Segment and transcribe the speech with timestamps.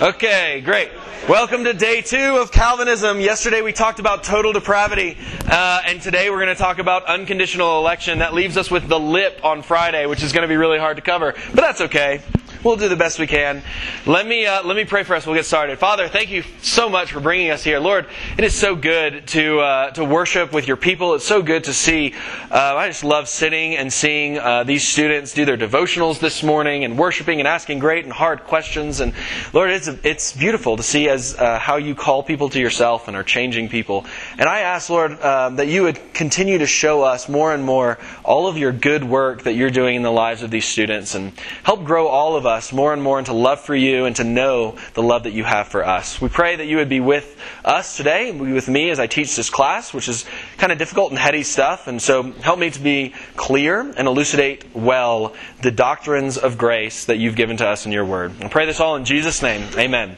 [0.00, 0.90] Okay, great.
[1.28, 3.20] Welcome to day two of Calvinism.
[3.20, 7.78] Yesterday we talked about total depravity, uh, and today we're going to talk about unconditional
[7.78, 8.20] election.
[8.20, 10.96] That leaves us with the lip on Friday, which is going to be really hard
[10.96, 12.22] to cover, but that's okay.
[12.62, 13.62] We'll do the best we can.
[14.04, 15.24] Let me uh, let me pray for us.
[15.24, 15.78] We'll get started.
[15.78, 18.04] Father, thank you so much for bringing us here, Lord.
[18.36, 21.14] It is so good to uh, to worship with your people.
[21.14, 22.12] It's so good to see.
[22.50, 26.84] Uh, I just love sitting and seeing uh, these students do their devotionals this morning
[26.84, 29.00] and worshiping and asking great and hard questions.
[29.00, 29.14] And
[29.54, 33.16] Lord, it's it's beautiful to see as uh, how you call people to yourself and
[33.16, 34.04] are changing people.
[34.36, 37.96] And I ask, Lord, um, that you would continue to show us more and more
[38.22, 41.32] all of your good work that you're doing in the lives of these students, and
[41.62, 44.24] help grow all of us us more and more into love for you and to
[44.24, 46.20] know the love that you have for us.
[46.20, 49.48] We pray that you would be with us today with me as I teach this
[49.48, 50.26] class, which is
[50.58, 51.86] kind of difficult and heady stuff.
[51.86, 57.16] And so help me to be clear and elucidate well the doctrines of grace that
[57.16, 58.32] you've given to us in your word.
[58.42, 59.66] I pray this all in Jesus' name.
[59.78, 60.16] Amen.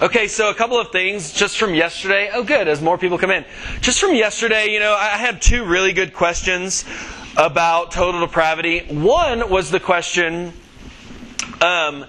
[0.00, 2.30] Okay, so a couple of things just from yesterday.
[2.32, 3.44] Oh, good, as more people come in.
[3.80, 6.84] Just from yesterday, you know, I had two really good questions
[7.36, 8.80] about total depravity.
[8.88, 10.52] One was the question
[11.62, 12.04] um,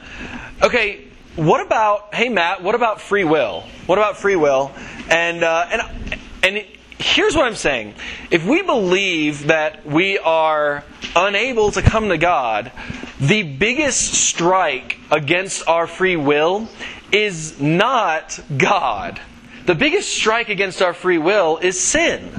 [0.62, 3.64] okay, what about, hey Matt, what about free will?
[3.86, 4.72] What about free will?
[5.10, 6.66] And, uh, and, and
[6.98, 7.96] here's what I'm saying.
[8.32, 10.84] If we believe that we are
[11.16, 12.72] unable to come to God,
[13.20, 16.68] the biggest strike against our free will
[17.12, 19.22] is not God.
[19.66, 22.32] The biggest strike against our free will is sin.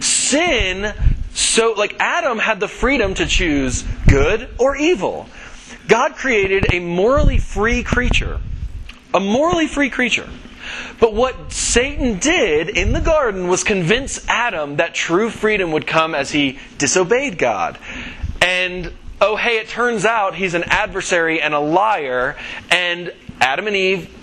[0.00, 0.94] Sin,
[1.32, 5.26] so like Adam had the freedom to choose good or evil.
[5.90, 8.40] God created a morally free creature.
[9.12, 10.28] A morally free creature.
[11.00, 16.14] But what Satan did in the garden was convince Adam that true freedom would come
[16.14, 17.76] as he disobeyed God.
[18.40, 22.36] And oh, hey, it turns out he's an adversary and a liar,
[22.70, 24.16] and Adam and Eve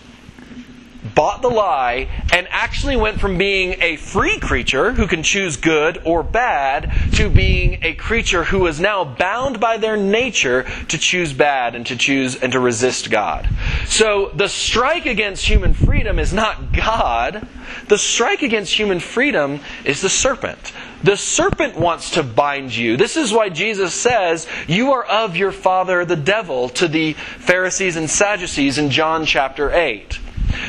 [1.18, 6.00] bought the lie and actually went from being a free creature who can choose good
[6.06, 11.33] or bad to being a creature who is now bound by their nature to choose
[11.33, 13.50] bad and to choose and to resist God.
[13.88, 17.48] So the strike against human freedom is not God.
[17.88, 20.72] The strike against human freedom is the serpent.
[21.02, 22.95] The serpent wants to bind you.
[22.95, 27.95] This is why Jesus says, You are of your father the devil, to the Pharisees
[27.95, 30.20] and Sadducees in John chapter 8.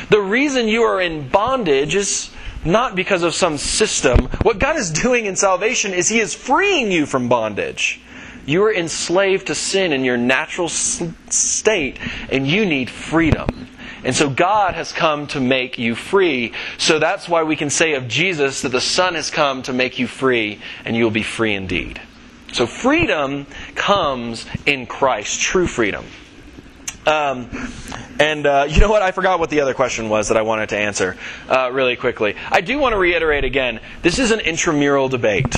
[0.09, 2.31] The reason you are in bondage is
[2.65, 4.25] not because of some system.
[4.41, 8.01] What God is doing in salvation is He is freeing you from bondage.
[8.45, 11.99] You are enslaved to sin in your natural state,
[12.31, 13.67] and you need freedom.
[14.03, 16.53] And so God has come to make you free.
[16.77, 19.99] So that's why we can say of Jesus that the Son has come to make
[19.99, 22.01] you free, and you will be free indeed.
[22.53, 26.05] So freedom comes in Christ, true freedom.
[27.05, 27.49] Um,
[28.19, 29.01] and uh, you know what?
[29.01, 31.17] I forgot what the other question was that I wanted to answer
[31.47, 32.35] uh, really quickly.
[32.51, 35.55] I do want to reiterate again this is an intramural debate.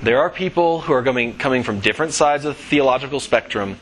[0.00, 3.78] There are people who are coming, coming from different sides of the theological spectrum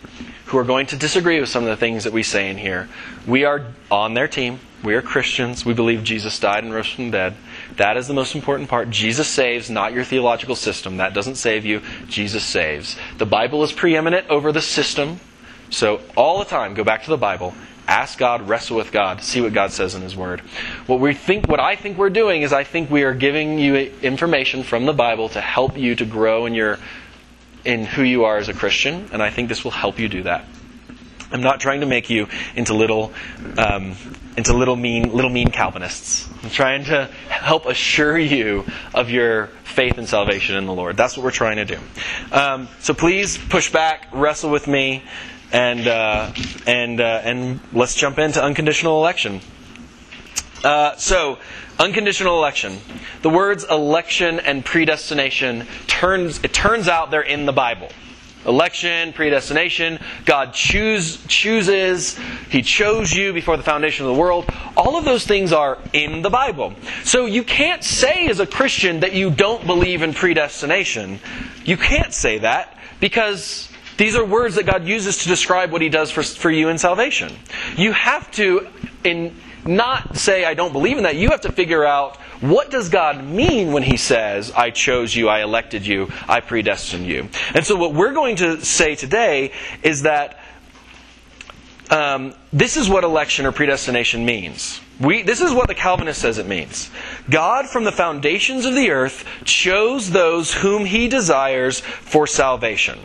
[0.47, 2.89] who are going to disagree with some of the things that we say in here.
[3.27, 4.59] We are on their team.
[4.83, 5.65] We are Christians.
[5.65, 7.37] We believe Jesus died and rose from the dead.
[7.77, 8.91] That is the most important part.
[8.91, 10.97] Jesus saves, not your theological system.
[10.97, 11.83] That doesn't save you.
[12.09, 12.97] Jesus saves.
[13.19, 15.21] The Bible is preeminent over the system.
[15.70, 17.54] So, all the time, go back to the Bible,
[17.86, 20.41] ask God, wrestle with God, see what God says in His Word.
[20.86, 23.76] What we think, what I think we're doing is, I think we are giving you
[23.76, 26.78] information from the Bible to help you to grow in your,
[27.64, 30.25] in who you are as a Christian, and I think this will help you do
[30.25, 30.44] that.
[31.32, 32.26] I'm not trying to make you
[32.56, 33.12] into little,
[33.56, 33.94] um,
[34.37, 36.28] into little mean, little mean Calvinists.
[36.42, 40.97] I'm trying to help assure you of your faith and salvation in the Lord.
[40.97, 41.78] That's what we're trying to do.
[42.32, 45.04] Um, so please push back, wrestle with me
[45.53, 46.33] and uh,
[46.66, 49.41] and uh, and let's jump into unconditional election.
[50.62, 51.38] Uh, so,
[51.78, 52.78] unconditional election.
[53.22, 57.88] The words election and predestination turns it turns out they're in the Bible.
[58.47, 62.19] Election, predestination, God choose, chooses,
[62.49, 64.50] He chose you before the foundation of the world.
[64.79, 66.73] All of those things are in the Bible.
[67.05, 71.20] So you can't say as a Christian that you don't believe in predestination.
[71.67, 73.69] You can't say that because
[74.00, 76.79] these are words that God uses to describe what He does for, for you in
[76.79, 77.37] salvation.
[77.76, 78.67] You have to
[79.05, 79.37] in,
[79.67, 81.17] not say, I don't believe in that.
[81.17, 85.29] You have to figure out what does God mean when He says, I chose you,
[85.29, 87.29] I elected you, I predestined you.
[87.55, 89.52] And so what we're going to say today
[89.82, 90.41] is that
[91.91, 94.81] um, this is what election or predestination means.
[94.99, 96.91] We, this is what the Calvinist says it means.
[97.29, 102.99] God, from the foundations of the earth, chose those whom He desires for salvation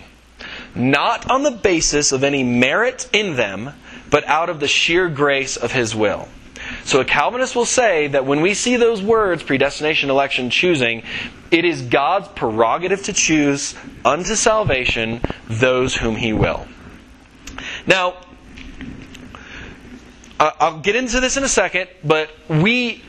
[0.76, 3.72] not on the basis of any merit in them,
[4.10, 6.28] but out of the sheer grace of his will.
[6.84, 11.04] So a Calvinist will say that when we see those words, predestination, election, choosing,
[11.52, 16.68] it is God's prerogative to choose unto salvation those whom he will.
[17.86, 18.16] Now,
[20.40, 23.02] I'll get into this in a second, but we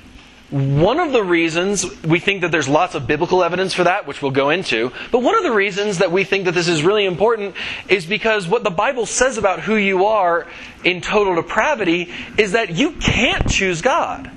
[0.51, 4.23] one of the reasons we think that there's lots of biblical evidence for that, which
[4.23, 7.05] we'll go into, but one of the reasons that we think that this is really
[7.05, 7.57] important
[7.89, 10.47] is because what the Bible says about who you are
[10.85, 14.31] in total depravity is that you can't choose God.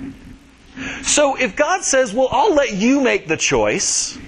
[1.02, 4.18] So if God says, well, I'll let you make the choice,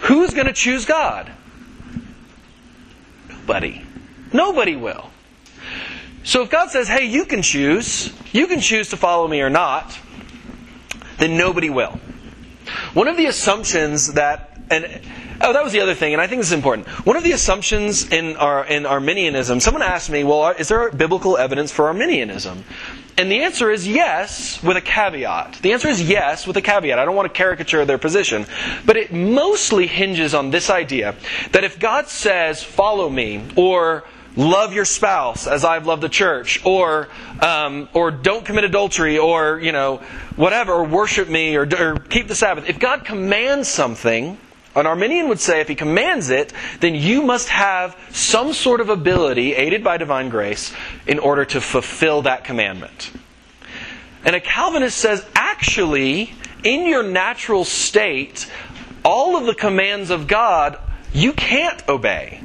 [0.00, 1.30] who's going to choose God?
[3.28, 3.82] Nobody.
[4.32, 5.10] Nobody will.
[6.24, 9.50] So if God says, hey, you can choose, you can choose to follow me or
[9.50, 9.98] not,
[11.22, 12.00] then nobody will.
[12.94, 15.00] One of the assumptions that and
[15.40, 16.88] oh, that was the other thing, and I think this is important.
[17.04, 21.36] One of the assumptions in our in Arminianism, someone asked me, "Well, is there biblical
[21.36, 22.64] evidence for Arminianism?"
[23.18, 25.58] And the answer is yes, with a caveat.
[25.60, 26.98] The answer is yes, with a caveat.
[26.98, 28.46] I don't want to caricature their position,
[28.86, 31.14] but it mostly hinges on this idea
[31.52, 34.04] that if God says, "Follow me," or
[34.36, 37.08] love your spouse as I've loved the church, or
[37.40, 39.98] um, or don't commit adultery, or you know
[40.36, 42.68] whatever, or worship me, or, or keep the Sabbath.
[42.68, 44.38] If God commands something,
[44.74, 48.88] an Arminian would say if he commands it, then you must have some sort of
[48.88, 50.72] ability, aided by divine grace,
[51.06, 53.12] in order to fulfill that commandment.
[54.24, 56.32] And a Calvinist says, actually,
[56.62, 58.50] in your natural state,
[59.04, 60.78] all of the commands of God
[61.12, 62.40] you can't obey.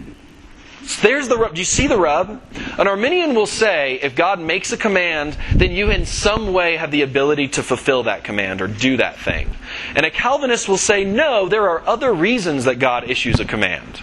[0.96, 1.54] There's the rub.
[1.54, 2.42] Do you see the rub?
[2.78, 6.92] An Arminian will say if God makes a command, then you in some way have
[6.92, 9.50] the ability to fulfill that command or do that thing.
[9.96, 14.02] And a Calvinist will say no, there are other reasons that God issues a command.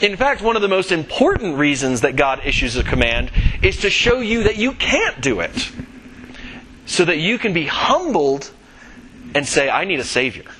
[0.00, 3.30] In fact, one of the most important reasons that God issues a command
[3.62, 5.70] is to show you that you can't do it.
[6.86, 8.50] So that you can be humbled
[9.34, 10.50] and say, I need a Savior.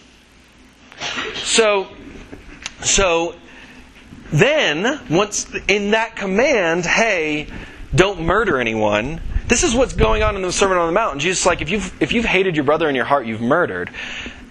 [1.34, 1.88] So,
[2.82, 3.34] so
[4.32, 7.48] then, once in that command, hey,
[7.94, 11.20] don't murder anyone, this is what's going on in the Sermon on the Mount.
[11.20, 13.90] Jesus like, if you've, if you've hated your brother in your heart, you've murdered.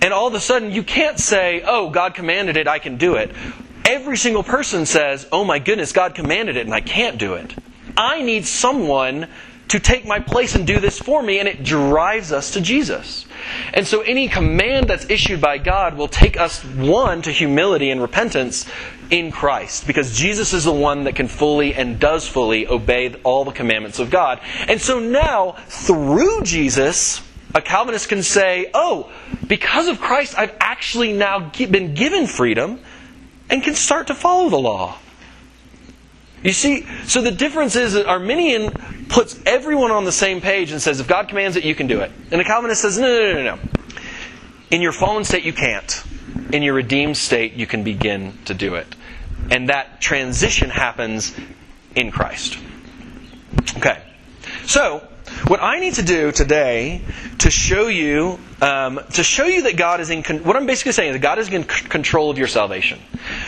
[0.01, 3.15] And all of a sudden, you can't say, oh, God commanded it, I can do
[3.15, 3.33] it.
[3.85, 7.55] Every single person says, oh my goodness, God commanded it and I can't do it.
[7.95, 9.27] I need someone
[9.69, 13.25] to take my place and do this for me, and it drives us to Jesus.
[13.73, 18.01] And so any command that's issued by God will take us, one, to humility and
[18.01, 18.65] repentance
[19.09, 23.45] in Christ, because Jesus is the one that can fully and does fully obey all
[23.45, 24.39] the commandments of God.
[24.67, 27.21] And so now, through Jesus,
[27.55, 29.11] a Calvinist can say, oh,
[29.47, 32.79] because of Christ, I've actually now been given freedom
[33.49, 34.97] and can start to follow the law.
[36.43, 38.71] You see, so the difference is that Arminian
[39.09, 41.99] puts everyone on the same page and says, if God commands it, you can do
[41.99, 42.11] it.
[42.31, 43.59] And the Calvinist says, no, no, no, no.
[44.71, 46.03] In your fallen state, you can't.
[46.53, 48.95] In your redeemed state, you can begin to do it.
[49.51, 51.35] And that transition happens
[51.95, 52.57] in Christ.
[53.77, 54.01] Okay.
[54.65, 55.05] So,
[55.47, 57.01] what I need to do today
[57.39, 60.91] to show you, um, to show you that God is in, con- what I'm basically
[60.91, 62.99] saying is that God is in c- control of your salvation.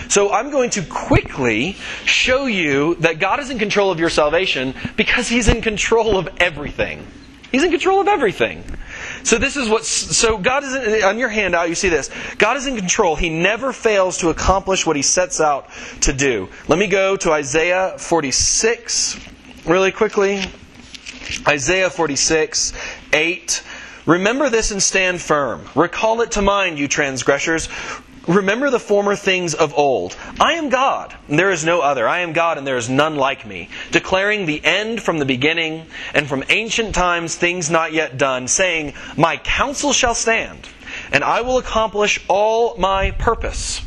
[0.09, 1.73] So I'm going to quickly
[2.05, 6.29] show you that God is in control of your salvation because He's in control of
[6.37, 7.05] everything.
[7.51, 8.63] He's in control of everything.
[9.23, 9.83] So this is what.
[9.83, 11.67] So God is in, on your handout.
[11.67, 12.09] You see this.
[12.37, 13.15] God is in control.
[13.17, 15.69] He never fails to accomplish what He sets out
[16.01, 16.47] to do.
[16.69, 19.19] Let me go to Isaiah 46
[19.65, 20.43] really quickly.
[21.47, 22.73] Isaiah 46,
[23.13, 23.63] 8.
[24.05, 25.67] Remember this and stand firm.
[25.75, 27.69] Recall it to mind, you transgressors.
[28.27, 30.15] Remember the former things of old.
[30.39, 32.07] I am God, and there is no other.
[32.07, 33.69] I am God, and there is none like me.
[33.91, 38.93] Declaring the end from the beginning, and from ancient times things not yet done, saying,
[39.17, 40.69] My counsel shall stand,
[41.11, 43.81] and I will accomplish all my purpose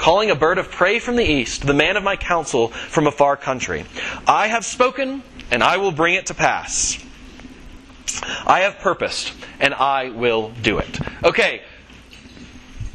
[0.00, 3.12] calling a bird of prey from the east, the man of my counsel from a
[3.12, 3.84] far country.
[4.26, 6.98] I have spoken, and I will bring it to pass.
[8.46, 10.98] I have purposed, and I will do it.
[11.22, 11.60] Okay,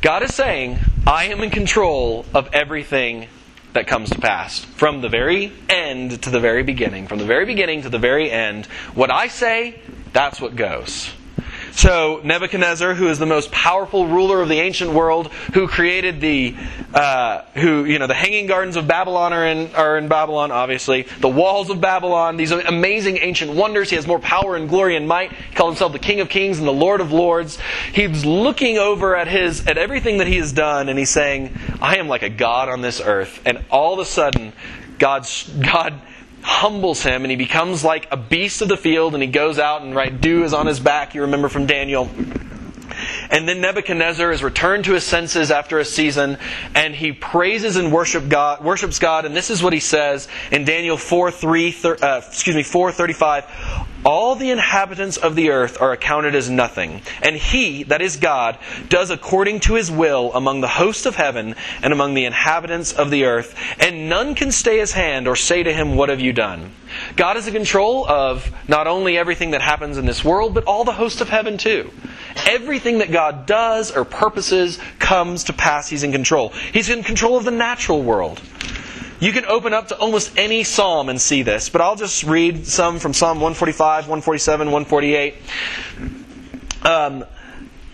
[0.02, 3.28] God is saying, I am in control of everything
[3.74, 4.66] that comes to pass.
[4.66, 7.06] From the very end to the very beginning.
[7.06, 8.66] From the very beginning to the very end.
[8.96, 9.80] What I say,
[10.12, 11.12] that's what goes.
[11.76, 16.56] So Nebuchadnezzar, who is the most powerful ruler of the ancient world, who created the,
[16.94, 21.04] uh, who you know, the hanging gardens of Babylon are in are in Babylon, obviously.
[21.20, 23.90] The walls of Babylon, these amazing ancient wonders.
[23.90, 25.34] He has more power and glory and might.
[25.34, 27.58] He called himself the King of Kings and the Lord of Lords.
[27.92, 31.98] He's looking over at his at everything that he has done, and he's saying, "I
[31.98, 34.54] am like a god on this earth." And all of a sudden,
[34.98, 36.00] God's God
[36.46, 39.82] humbles him and he becomes like a beast of the field and he goes out
[39.82, 41.16] and right dew is on his back.
[41.16, 42.10] You remember from daniel
[43.30, 46.38] and then Nebuchadnezzar is returned to his senses after a season,
[46.74, 49.26] and he praises and worship God, worships God.
[49.26, 53.46] And this is what he says in Daniel 4, 3, uh, excuse me, 4, 35.
[54.06, 58.60] All the inhabitants of the earth are accounted as nothing, and he, that is God,
[58.88, 63.10] does according to his will among the hosts of heaven and among the inhabitants of
[63.10, 66.34] the earth, and none can stay his hand or say to him, What have you
[66.34, 66.72] done?
[67.16, 70.84] God is in control of not only everything that happens in this world, but all
[70.84, 71.92] the hosts of heaven too.
[72.48, 75.90] Everything that God does or purposes comes to pass.
[75.90, 76.50] He's in control.
[76.50, 78.42] He's in control of the natural world.
[79.20, 82.68] You can open up to almost any psalm and see this, but I'll just read
[82.68, 85.36] some from Psalm 145, 147, 148.
[86.84, 87.26] Um,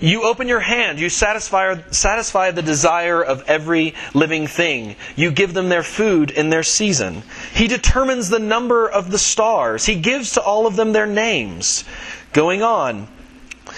[0.02, 1.00] you open your hand.
[1.00, 4.96] You satisfy, satisfy the desire of every living thing.
[5.16, 7.22] You give them their food in their season.
[7.54, 9.86] He determines the number of the stars.
[9.86, 11.84] He gives to all of them their names.
[12.34, 13.08] Going on,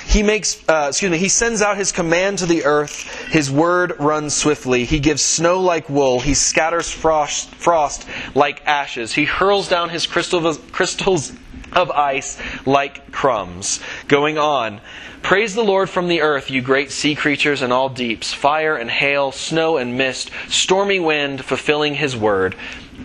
[0.05, 3.09] he makes, uh, excuse me, he sends out his command to the earth.
[3.31, 4.85] His word runs swiftly.
[4.85, 6.19] He gives snow like wool.
[6.19, 9.13] He scatters frost, frost like ashes.
[9.13, 11.33] He hurls down his crystals, crystals
[11.73, 13.79] of ice like crumbs.
[14.07, 14.81] Going on.
[15.21, 18.91] Praise the Lord from the earth, you great sea creatures and all deeps, fire and
[18.91, 22.55] hail, snow and mist, stormy wind, fulfilling his word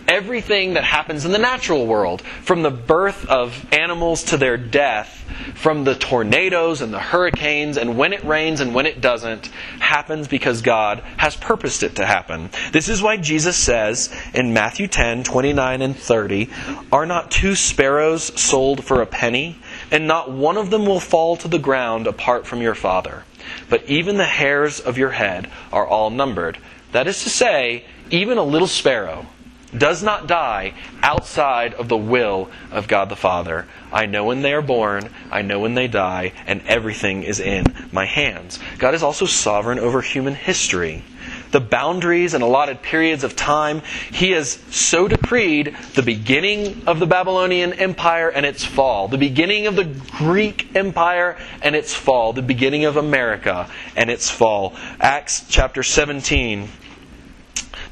[0.07, 5.23] everything that happens in the natural world, from the birth of animals to their death,
[5.55, 9.47] from the tornadoes and the hurricanes, and when it rains and when it doesn't,
[9.79, 12.49] happens because God has purposed it to happen.
[12.71, 16.49] This is why Jesus says in Matthew 10 29 and 30,
[16.91, 19.57] Are not two sparrows sold for a penny?
[19.91, 23.23] And not one of them will fall to the ground apart from your Father.
[23.69, 26.57] But even the hairs of your head are all numbered.
[26.91, 29.25] That is to say, even a little sparrow
[29.77, 33.67] does not die outside of the will of God the Father.
[33.91, 37.65] I know when they are born, I know when they die, and everything is in
[37.91, 38.59] my hands.
[38.77, 41.03] God is also sovereign over human history.
[41.51, 47.07] The boundaries and allotted periods of time, He has so decreed the beginning of the
[47.07, 52.41] Babylonian Empire and its fall, the beginning of the Greek Empire and its fall, the
[52.41, 54.75] beginning of America and its fall.
[54.99, 56.69] Acts chapter 17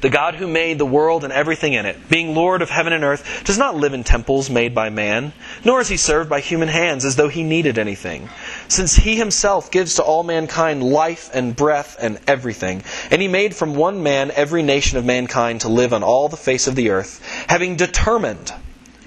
[0.00, 3.02] the God who made the world and everything in it, being Lord of heaven and
[3.02, 5.32] earth, does not live in temples made by man,
[5.64, 8.28] nor is he served by human hands as though he needed anything.
[8.68, 13.54] Since he himself gives to all mankind life and breath and everything, and he made
[13.54, 16.90] from one man every nation of mankind to live on all the face of the
[16.90, 18.52] earth, having determined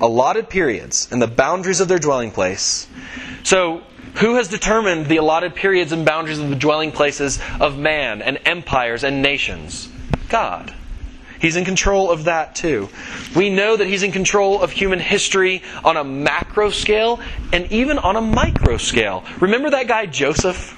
[0.01, 2.88] allotted periods and the boundaries of their dwelling place.
[3.43, 3.83] So,
[4.15, 8.39] who has determined the allotted periods and boundaries of the dwelling places of man and
[8.45, 9.88] empires and nations?
[10.27, 10.74] God.
[11.41, 12.88] He's in control of that too.
[13.36, 17.19] We know that He's in control of human history on a macro scale
[17.51, 19.25] and even on a micro scale.
[19.39, 20.77] Remember that guy Joseph?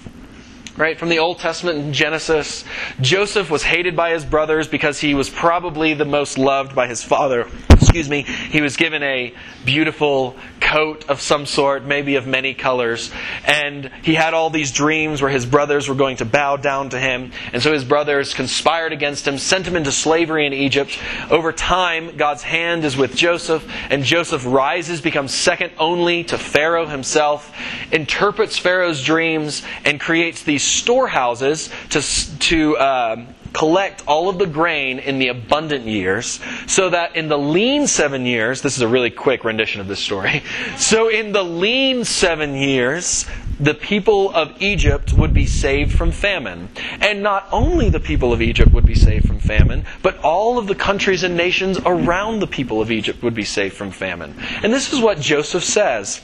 [0.77, 0.98] right?
[0.98, 2.63] From the Old Testament in Genesis,
[3.00, 7.03] Joseph was hated by his brothers because he was probably the most loved by his
[7.03, 7.48] father.
[7.94, 8.24] Excuse me.
[8.24, 9.36] He was given a
[9.66, 13.12] beautiful coat of some sort, maybe of many colors,
[13.46, 17.00] and he had all these dreams where his brothers were going to bow down to
[17.00, 20.98] him, and so his brothers conspired against him, sent him into slavery in Egypt.
[21.30, 26.88] Over time, God's hand is with Joseph, and Joseph rises, becomes second only to Pharaoh
[26.88, 27.56] himself,
[27.92, 32.02] interprets Pharaoh's dreams, and creates these storehouses to,
[32.40, 37.38] to uh, collect all of the grain in the abundant years, so that in the
[37.38, 40.44] lean seven years, this is a really quick rendition of this story.
[40.78, 43.26] So in the lean seven years,
[43.60, 46.70] the people of Egypt would be saved from famine.
[47.00, 50.68] And not only the people of Egypt would be saved from famine, but all of
[50.68, 54.36] the countries and nations around the people of Egypt would be saved from famine.
[54.64, 56.22] And this is what Joseph says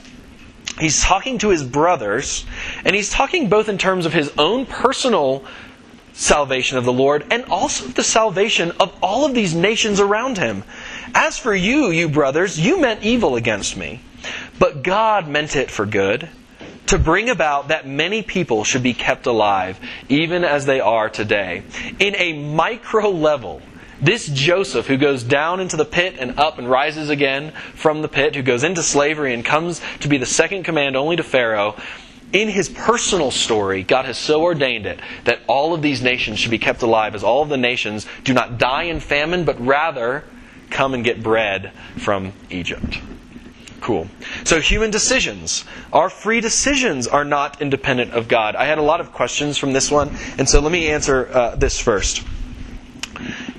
[0.78, 2.44] he's talking to his brothers,
[2.84, 5.44] and he's talking both in terms of his own personal
[6.12, 10.64] salvation of the Lord and also the salvation of all of these nations around him.
[11.14, 14.00] As for you, you brothers, you meant evil against me,
[14.58, 16.28] but God meant it for good,
[16.86, 21.62] to bring about that many people should be kept alive, even as they are today.
[22.00, 23.62] In a micro level,
[24.00, 28.08] this Joseph, who goes down into the pit and up and rises again from the
[28.08, 31.76] pit, who goes into slavery and comes to be the second command only to Pharaoh,
[32.32, 36.50] in his personal story, God has so ordained it that all of these nations should
[36.50, 40.24] be kept alive, as all of the nations do not die in famine, but rather
[40.70, 43.00] come and get bread from Egypt.
[43.80, 44.08] Cool.
[44.44, 45.64] So, human decisions.
[45.92, 48.54] Our free decisions are not independent of God.
[48.54, 51.56] I had a lot of questions from this one, and so let me answer uh,
[51.56, 52.22] this first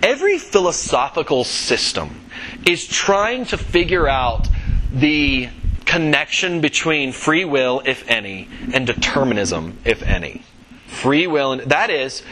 [0.01, 2.21] every philosophical system
[2.65, 4.47] is trying to figure out
[4.91, 5.49] the
[5.91, 10.41] connection between free will, if any, and determinism, if any.
[10.87, 12.23] Free will, and that is,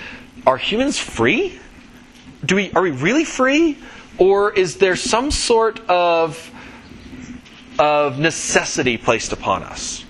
[0.48, 1.60] are humans free?
[2.46, 3.78] Do we are we really free,
[4.18, 6.52] or is there some sort of
[7.78, 10.06] of necessity placed upon us?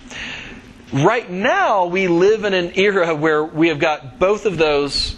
[0.93, 5.15] Right now, we live in an era where we have got both of those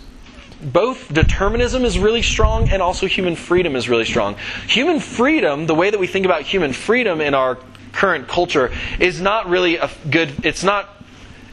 [0.62, 4.36] both determinism is really strong and also human freedom is really strong.
[4.68, 7.58] Human freedom, the way that we think about human freedom in our
[7.94, 10.90] current culture is not really a good it's not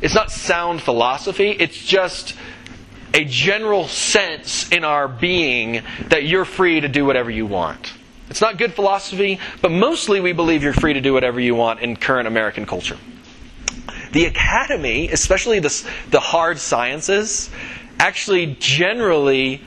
[0.00, 1.50] it's not sound philosophy.
[1.50, 2.36] It's just
[3.14, 7.92] a general sense in our being that you're free to do whatever you want.
[8.30, 11.80] It's not good philosophy, but mostly we believe you're free to do whatever you want
[11.80, 12.98] in current American culture.
[14.12, 17.50] The academy, especially the, the hard sciences,
[17.98, 19.62] actually generally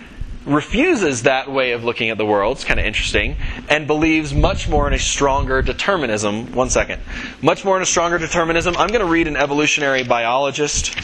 [0.46, 2.58] refuses that way of looking at the world.
[2.58, 3.36] It's kind of interesting.
[3.70, 6.54] And believes much more in a stronger determinism.
[6.54, 7.02] One second.
[7.42, 8.76] Much more in a stronger determinism.
[8.78, 10.96] I'm going to read an evolutionary biologist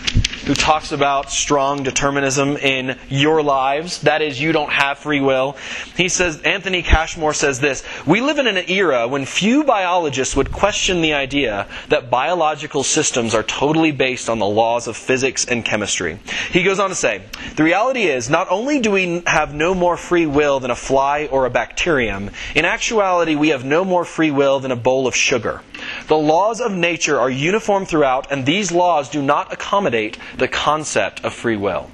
[0.47, 3.99] who talks about strong determinism in your lives.
[4.03, 5.57] That is, you don't have free will.
[5.97, 10.53] He says, Anthony Cashmore says this We live in an era when few biologists would
[10.53, 15.65] question the idea that biological systems are totally based on the laws of physics and
[15.65, 16.17] chemistry.
[16.51, 17.23] He goes on to say,
[17.57, 21.27] The reality is, not only do we have no more free will than a fly
[21.29, 25.15] or a bacterium, in actuality, we have no more free will than a bowl of
[25.15, 25.61] sugar.
[26.07, 31.23] The laws of nature are uniform throughout, and these laws do not accommodate the concept
[31.23, 31.91] of free will.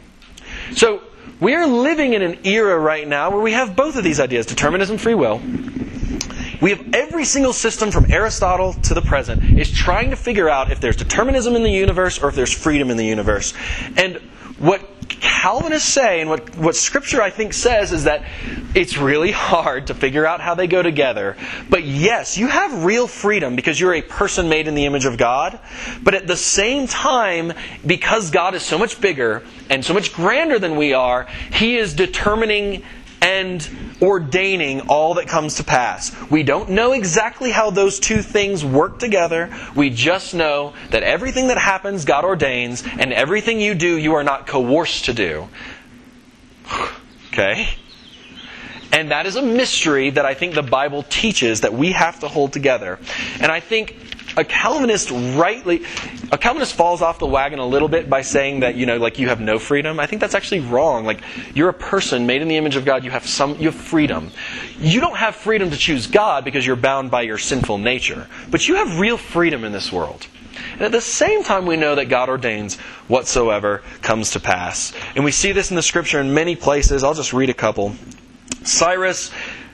[0.76, 1.02] So,
[1.40, 4.46] we are living in an era right now where we have both of these ideas
[4.46, 5.42] determinism, free will.
[6.62, 10.72] We have every single system from Aristotle to the present is trying to figure out
[10.72, 13.54] if there's determinism in the universe or if there's freedom in the universe.
[13.98, 14.18] And
[14.60, 14.93] what
[15.24, 18.26] Calvinists say, and what, what Scripture I think says, is that
[18.76, 21.38] it's really hard to figure out how they go together.
[21.70, 25.18] But yes, you have real freedom because you're a person made in the image of
[25.18, 25.60] God.
[26.02, 27.54] But at the same time,
[27.86, 31.94] because God is so much bigger and so much grander than we are, He is
[31.94, 32.84] determining
[33.24, 36.14] and ordaining all that comes to pass.
[36.30, 39.50] We don't know exactly how those two things work together.
[39.76, 44.26] We just know that everything that happens, God ordains, and everything you do, you are
[44.26, 45.48] not coerced to do.
[47.30, 47.70] okay?
[48.92, 52.28] And that is a mystery that I think the Bible teaches that we have to
[52.28, 53.00] hold together.
[53.40, 53.96] And I think
[54.36, 55.84] a Calvinist rightly,
[56.32, 59.20] a Calvinist falls off the wagon a little bit by saying that you know, like
[59.20, 60.00] you have no freedom.
[60.00, 61.06] I think that's actually wrong.
[61.06, 61.22] Like
[61.54, 63.04] you're a person made in the image of God.
[63.04, 64.32] You have some, you have freedom.
[64.80, 68.68] You don't have freedom to choose God because you're bound by your sinful nature, but
[68.68, 70.28] you have real freedom in this world.
[70.74, 74.94] And at the same time, we know that God ordains whatsoever comes to pass.
[75.16, 77.04] And we see this in the scripture in many places.
[77.04, 77.96] I'll just read a couple.
[78.64, 79.32] Cyrus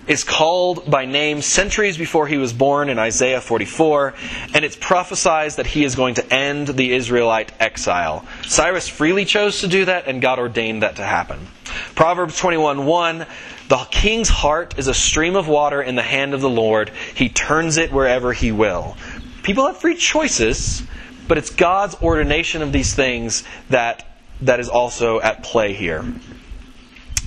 [0.09, 4.15] is called by name centuries before he was born in Isaiah 44,
[4.55, 8.25] and it's prophesied that he is going to end the Israelite exile.
[8.43, 11.47] Cyrus freely chose to do that, and God ordained that to happen.
[11.93, 13.25] Proverbs 21 1
[13.67, 17.29] The king's heart is a stream of water in the hand of the Lord, he
[17.29, 18.97] turns it wherever he will.
[19.43, 20.81] People have free choices,
[21.27, 24.05] but it's God's ordination of these things that,
[24.41, 26.03] that is also at play here.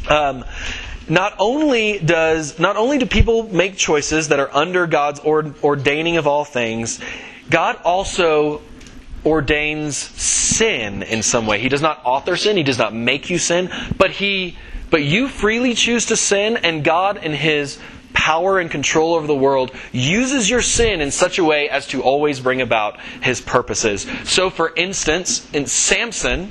[0.09, 0.45] Um,
[1.09, 6.27] not only does not only do people make choices that are under God's ordaining of
[6.27, 7.01] all things,
[7.51, 8.63] God also
[9.25, 11.59] ordains sin in some way.
[11.61, 14.57] He does not author sin, he does not make you sin, but he
[14.91, 17.79] but you freely choose to sin and God in his
[18.13, 22.03] power and control over the world uses your sin in such a way as to
[22.03, 24.07] always bring about his purposes.
[24.25, 26.51] So for instance, in Samson,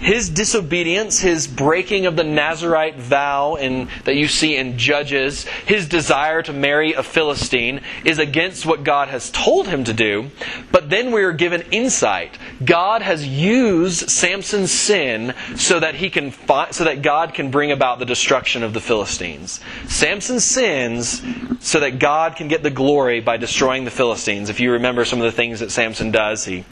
[0.00, 5.88] his disobedience, his breaking of the Nazarite vow in, that you see in Judges, his
[5.88, 10.30] desire to marry a Philistine is against what God has told him to do.
[10.72, 12.38] But then we are given insight.
[12.64, 17.70] God has used Samson's sin so that he can fi- so that God can bring
[17.70, 19.60] about the destruction of the Philistines.
[19.86, 21.22] Samson sins
[21.60, 24.48] so that God can get the glory by destroying the Philistines.
[24.48, 26.64] If you remember some of the things that Samson does, he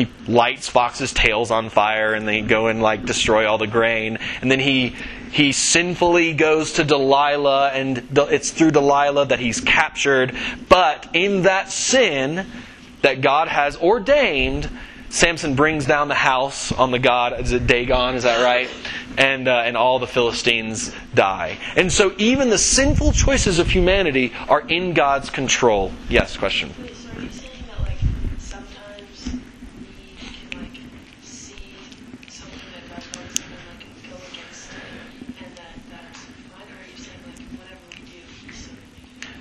[0.00, 4.18] he lights foxes' tails on fire and they go and like destroy all the grain.
[4.40, 4.96] And then he
[5.30, 10.36] he sinfully goes to Delilah and it's through Delilah that he's captured.
[10.68, 12.46] But in that sin
[13.02, 14.68] that God has ordained,
[15.10, 17.38] Samson brings down the house on the god.
[17.40, 18.14] Is it Dagon?
[18.14, 18.70] Is that right?
[19.18, 21.58] And uh, and all the Philistines die.
[21.76, 25.92] And so even the sinful choices of humanity are in God's control.
[26.08, 26.72] Yes, question.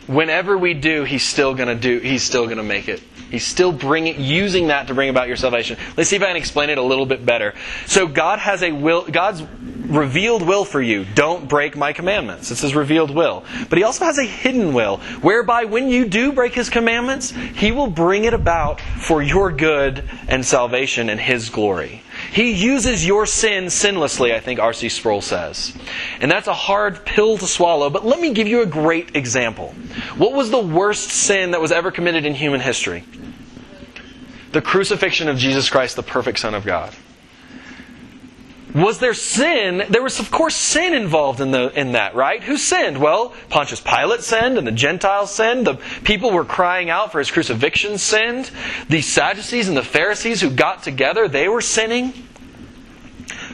[0.10, 2.00] Whenever we do, He's still going to do.
[2.00, 3.02] He's still going to make it.
[3.30, 5.78] He's still bringing, using that to bring about your salvation.
[5.95, 7.54] Let's see if I can explain it a little bit better.
[7.86, 9.04] So God has a will.
[9.04, 11.06] God's revealed will for you.
[11.13, 12.50] Don't break my commandments.
[12.50, 13.45] It's His revealed will.
[13.69, 17.72] But He also has a hidden will, whereby when you do break His commandments, He
[17.72, 22.02] will bring it about for your good and salvation and His glory.
[22.31, 24.89] He uses your sin sinlessly, I think R.C.
[24.89, 25.75] Sproul says.
[26.21, 29.73] And that's a hard pill to swallow, but let me give you a great example.
[30.17, 33.03] What was the worst sin that was ever committed in human history?
[34.51, 36.93] The crucifixion of Jesus Christ, the perfect Son of God.
[38.73, 39.84] Was there sin?
[39.89, 42.43] There was, of course, sin involved in, the, in that, right?
[42.43, 42.99] Who sinned?
[42.99, 45.65] Well, Pontius Pilate sinned, and the Gentiles sinned.
[45.65, 48.51] The people were crying out for his crucifixion sinned.
[48.88, 52.13] The Sadducees and the Pharisees who got together, they were sinning.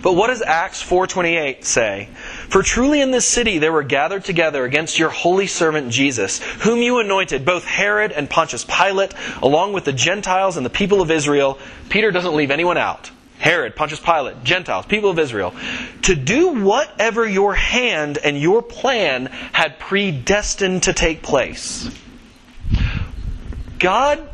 [0.01, 2.09] But what does Acts 4:28 say?
[2.49, 6.79] For truly in this city there were gathered together against your holy servant Jesus, whom
[6.79, 11.09] you anointed, both Herod and Pontius Pilate, along with the Gentiles and the people of
[11.09, 11.57] Israel.
[11.89, 13.09] Peter doesn't leave anyone out.
[13.39, 15.53] Herod, Pontius Pilate, Gentiles, people of Israel,
[16.03, 21.89] to do whatever your hand and your plan had predestined to take place.
[23.77, 24.29] God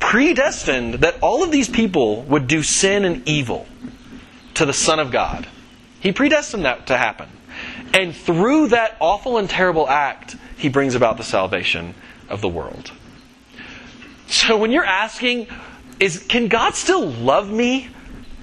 [0.00, 3.66] predestined that all of these people would do sin and evil
[4.54, 5.46] to the Son of God.
[6.00, 7.28] He predestined that to happen.
[7.92, 11.94] And through that awful and terrible act, he brings about the salvation
[12.28, 12.90] of the world.
[14.28, 15.48] So when you're asking,
[15.98, 17.88] is can God still love me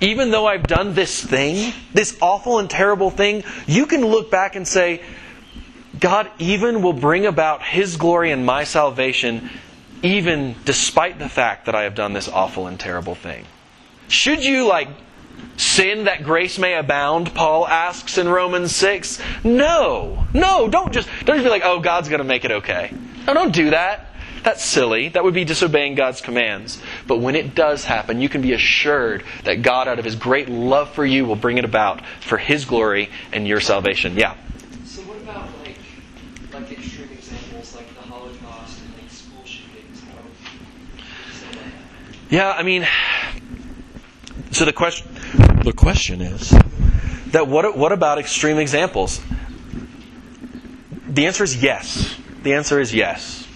[0.01, 4.55] even though I've done this thing, this awful and terrible thing, you can look back
[4.55, 5.01] and say,
[5.99, 9.49] God even will bring about His glory and my salvation,
[10.03, 13.45] even despite the fact that I have done this awful and terrible thing.
[14.07, 14.89] Should you, like,
[15.57, 19.19] sin that grace may abound, Paul asks in Romans 6?
[19.43, 20.25] No.
[20.33, 22.93] No, don't just, don't just be like, oh, God's going to make it okay.
[23.25, 24.06] No, don't do that.
[24.47, 25.09] That's silly.
[25.09, 26.81] That would be disobeying God's commands.
[27.05, 30.47] But when it does happen, you can be assured that God, out of His great
[30.47, 34.15] love for you, will bring it about for His glory and your salvation.
[34.15, 34.37] Yeah.
[34.85, 35.75] So what about like
[36.53, 40.01] like extreme examples like the Holocaust and like school shootings?
[42.29, 42.87] Yeah, I mean,
[44.51, 45.13] so the question
[45.65, 46.51] the question is
[47.31, 49.19] that what what about extreme examples?
[51.05, 52.17] The answer is yes.
[52.43, 53.46] The answer is yes.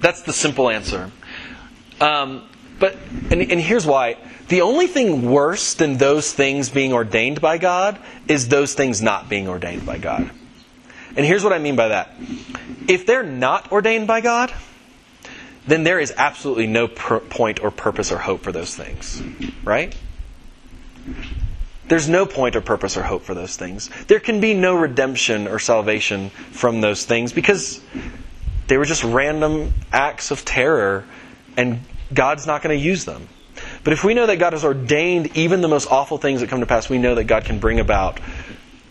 [0.00, 1.10] That's the simple answer.
[2.00, 2.42] Um,
[2.78, 2.96] but
[3.30, 4.16] and, and here's why:
[4.48, 9.28] the only thing worse than those things being ordained by God is those things not
[9.28, 10.30] being ordained by God.
[11.16, 12.14] And here's what I mean by that:
[12.88, 14.52] if they're not ordained by God,
[15.66, 19.22] then there is absolutely no point or purpose or hope for those things,
[19.62, 19.94] right?
[21.88, 23.90] There's no point or purpose or hope for those things.
[24.06, 27.80] There can be no redemption or salvation from those things because
[28.70, 31.04] they were just random acts of terror,
[31.56, 31.80] and
[32.14, 33.28] God's not going to use them.
[33.82, 36.60] But if we know that God has ordained even the most awful things that come
[36.60, 38.20] to pass, we know that God can bring about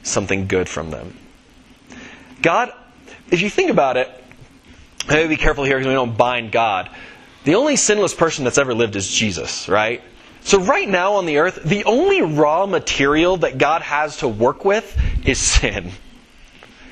[0.04, 1.18] something good from them.
[2.42, 2.74] God,
[3.32, 4.10] if you think about it,
[5.08, 6.90] I have to be careful here because we don't bind God.
[7.46, 10.04] The only sinless person that's ever lived is Jesus, right?
[10.42, 14.66] So, right now on the earth, the only raw material that God has to work
[14.66, 15.94] with is sin.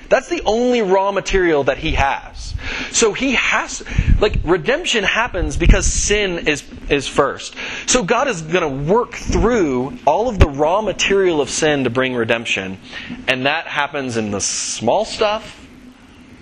[0.09, 2.55] That's the only raw material that he has.
[2.91, 3.83] So he has,
[4.19, 7.55] like, redemption happens because sin is, is first.
[7.87, 11.89] So God is going to work through all of the raw material of sin to
[11.89, 12.79] bring redemption.
[13.27, 15.67] And that happens in the small stuff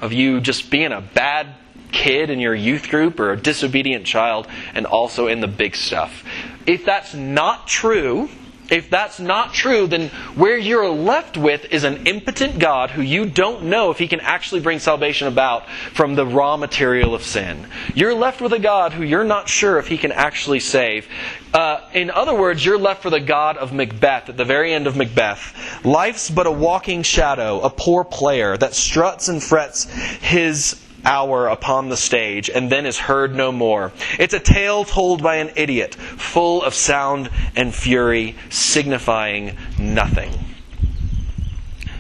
[0.02, 1.48] of you just being a bad
[1.92, 6.24] kid in your youth group or a disobedient child, and also in the big stuff.
[6.68, 8.30] If that's not true,
[8.70, 13.26] if that's not true, then where you're left with is an impotent God who you
[13.26, 17.68] don't know if he can actually bring salvation about from the raw material of sin.
[17.94, 21.08] You're left with a God who you're not sure if he can actually save.
[21.54, 24.88] Uh, in other words, you're left with a God of Macbeth at the very end
[24.88, 25.86] of Macbeth.
[25.86, 29.86] Life's but a walking shadow, a poor player that struts and frets
[30.22, 33.92] his hour upon the stage and then is heard no more.
[34.20, 40.32] It's a tale told by an idiot, full of sound and fury, signifying nothing.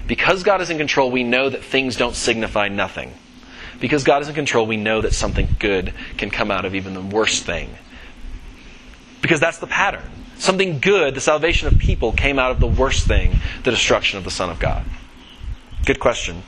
[0.07, 3.13] Because God is in control, we know that things don't signify nothing.
[3.79, 6.93] Because God is in control, we know that something good can come out of even
[6.93, 7.69] the worst thing.
[9.21, 10.03] Because that's the pattern.
[10.37, 14.23] Something good, the salvation of people, came out of the worst thing, the destruction of
[14.23, 14.85] the Son of God.
[15.85, 16.43] Good question.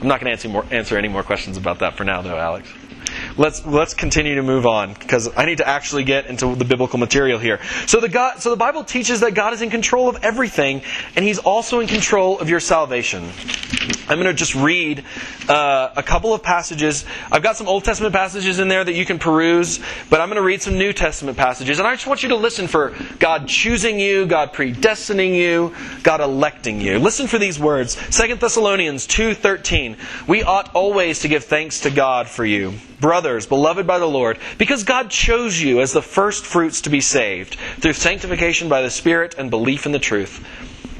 [0.00, 2.38] I'm not going to answer, more, answer any more questions about that for now, though,
[2.38, 2.68] Alex.
[3.36, 6.98] Let's let's continue to move on because I need to actually get into the biblical
[6.98, 7.58] material here.
[7.86, 10.82] So the God, so the Bible teaches that God is in control of everything,
[11.16, 13.30] and He's also in control of your salvation.
[14.08, 15.04] I'm going to just read
[15.48, 17.04] uh, a couple of passages.
[17.30, 20.40] I've got some Old Testament passages in there that you can peruse, but I'm going
[20.40, 21.78] to read some New Testament passages.
[21.78, 26.20] And I just want you to listen for God choosing you, God predestining you, God
[26.20, 26.98] electing you.
[26.98, 27.96] Listen for these words.
[28.10, 29.96] 2 Thessalonians 2:13.
[30.26, 34.38] We ought always to give thanks to God for you, brothers, beloved by the Lord,
[34.56, 38.90] because God chose you as the first fruits to be saved through sanctification by the
[38.90, 40.44] Spirit and belief in the truth.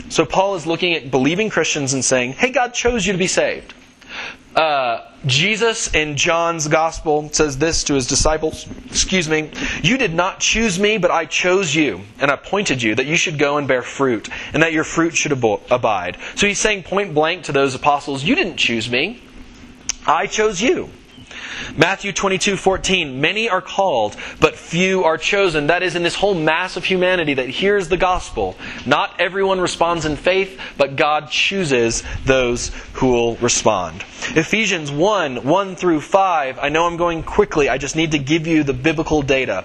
[0.08, 3.26] So Paul is looking at believing Christians and saying, hey, God chose you to be
[3.26, 3.74] saved.
[4.54, 9.50] Uh, Jesus in John's Gospel says this to his disciples Excuse me,
[9.82, 13.38] you did not choose me, but I chose you and appointed you that you should
[13.38, 16.16] go and bear fruit, and that your fruit should abide.
[16.34, 19.22] So he's saying point blank to those apostles, You didn't choose me,
[20.06, 20.90] I chose you.
[21.76, 23.20] Matthew 22, 14.
[23.20, 25.68] Many are called, but few are chosen.
[25.68, 28.56] That is, in this whole mass of humanity that hears the gospel,
[28.86, 34.02] not everyone responds in faith, but God chooses those who will respond.
[34.34, 36.58] Ephesians 1, 1 through 5.
[36.58, 37.68] I know I'm going quickly.
[37.68, 39.64] I just need to give you the biblical data.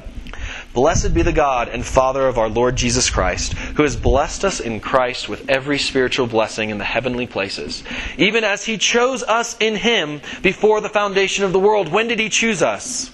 [0.74, 4.60] Blessed be the God and Father of our Lord Jesus Christ, who has blessed us
[4.60, 7.84] in Christ with every spiritual blessing in the heavenly places,
[8.18, 11.90] even as He chose us in Him before the foundation of the world.
[11.90, 13.12] When did He choose us?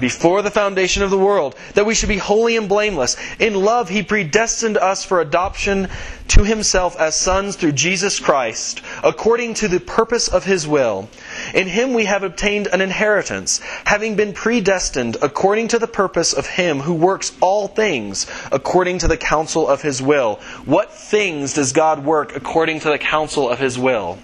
[0.00, 3.16] Before the foundation of the world, that we should be holy and blameless.
[3.38, 5.88] In love, He predestined us for adoption
[6.28, 11.08] to Himself as sons through Jesus Christ, according to the purpose of His will.
[11.54, 16.46] In Him we have obtained an inheritance, having been predestined according to the purpose of
[16.46, 20.36] Him who works all things according to the counsel of His will.
[20.64, 24.18] What things does God work according to the counsel of His will?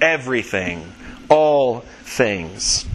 [0.00, 0.92] Everything.
[1.28, 2.86] All things.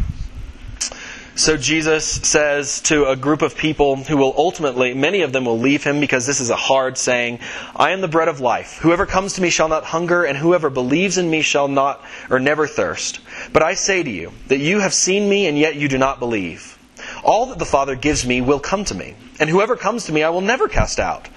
[1.39, 5.57] So Jesus says to a group of people who will ultimately, many of them will
[5.57, 7.39] leave him because this is a hard saying,
[7.73, 8.79] I am the bread of life.
[8.81, 12.41] Whoever comes to me shall not hunger, and whoever believes in me shall not or
[12.41, 13.21] never thirst.
[13.53, 16.19] But I say to you that you have seen me and yet you do not
[16.19, 16.77] believe.
[17.23, 20.23] All that the Father gives me will come to me, and whoever comes to me
[20.23, 21.29] I will never cast out.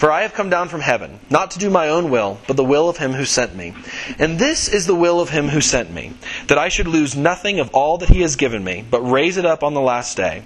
[0.00, 2.64] For I have come down from heaven, not to do my own will, but the
[2.64, 3.74] will of him who sent me.
[4.18, 6.14] And this is the will of him who sent me,
[6.46, 9.44] that I should lose nothing of all that he has given me, but raise it
[9.44, 10.44] up on the last day.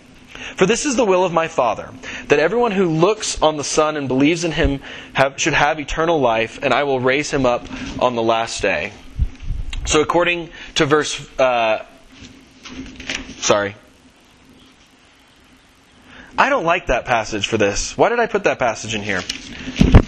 [0.57, 1.89] For this is the will of my Father,
[2.27, 4.81] that everyone who looks on the Son and believes in him
[5.13, 7.65] have, should have eternal life, and I will raise him up
[8.03, 8.93] on the last day.
[9.85, 11.29] So, according to verse.
[11.39, 11.87] Uh,
[13.37, 13.77] sorry.
[16.37, 17.97] I don't like that passage for this.
[17.97, 19.21] Why did I put that passage in here?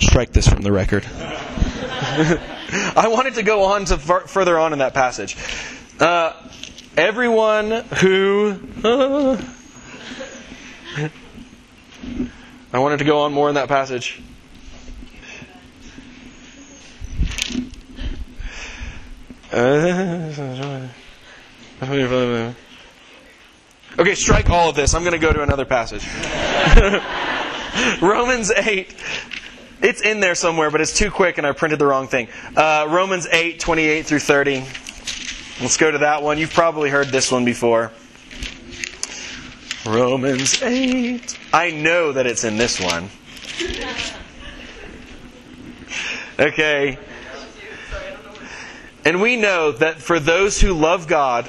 [0.00, 1.06] Strike this from the record.
[2.98, 5.36] I wanted to go on to far, further on in that passage.
[6.00, 6.32] Uh,
[6.96, 8.58] everyone who.
[8.82, 9.40] Uh,
[12.72, 14.20] I wanted to go on more in that passage.
[19.52, 20.88] Uh,
[23.98, 24.92] Okay, strike all of this.
[24.92, 26.06] I'm going to go to another passage.
[28.02, 28.94] Romans 8.
[29.80, 32.28] It's in there somewhere, but it's too quick and I printed the wrong thing.
[32.54, 34.64] Uh, Romans 8, 28 through 30.
[35.62, 36.36] Let's go to that one.
[36.36, 37.90] You've probably heard this one before.
[39.86, 41.38] Romans 8.
[41.54, 43.08] I know that it's in this one.
[46.38, 46.98] Okay.
[49.06, 51.48] And we know that for those who love God,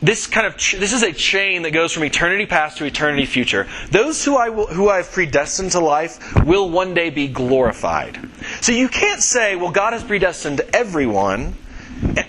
[0.00, 3.66] this kind of this is a chain that goes from eternity past to eternity future.
[3.90, 8.18] Those who I will, who I've predestined to life will one day be glorified.
[8.60, 11.56] So you can't say, well, God has predestined everyone,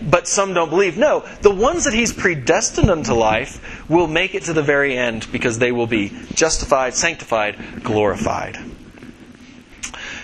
[0.02, 0.98] but some don't believe.
[0.98, 5.28] No, the ones that He's predestined unto life will make it to the very end
[5.32, 8.58] because they will be justified, sanctified, glorified.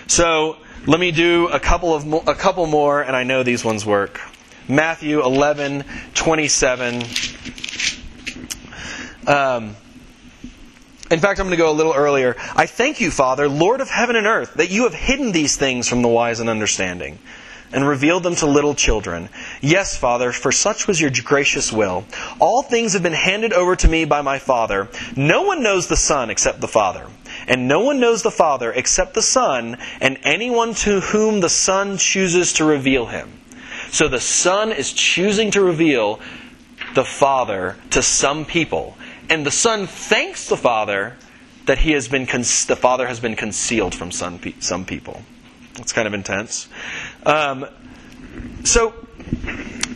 [0.08, 0.56] So
[0.86, 3.86] let me do a couple of mo- a couple more, and I know these ones
[3.86, 4.20] work.
[4.68, 7.02] Matthew 11, 27.
[9.26, 9.76] Um,
[11.10, 12.36] in fact, I'm going to go a little earlier.
[12.56, 15.88] I thank you, Father, Lord of heaven and earth, that you have hidden these things
[15.88, 17.18] from the wise and understanding
[17.72, 19.28] and revealed them to little children.
[19.60, 22.04] Yes, Father, for such was your gracious will.
[22.38, 24.88] All things have been handed over to me by my Father.
[25.16, 27.06] No one knows the Son except the Father.
[27.48, 31.98] And no one knows the Father except the Son, and anyone to whom the Son
[31.98, 33.30] chooses to reveal him.
[33.90, 36.20] So the Son is choosing to reveal
[36.94, 38.96] the Father to some people.
[39.28, 41.16] and the Son thanks the Father
[41.66, 45.22] that he has been the Father has been concealed from some, some people.
[45.78, 46.68] It's kind of intense.
[47.24, 47.66] Um,
[48.64, 48.94] so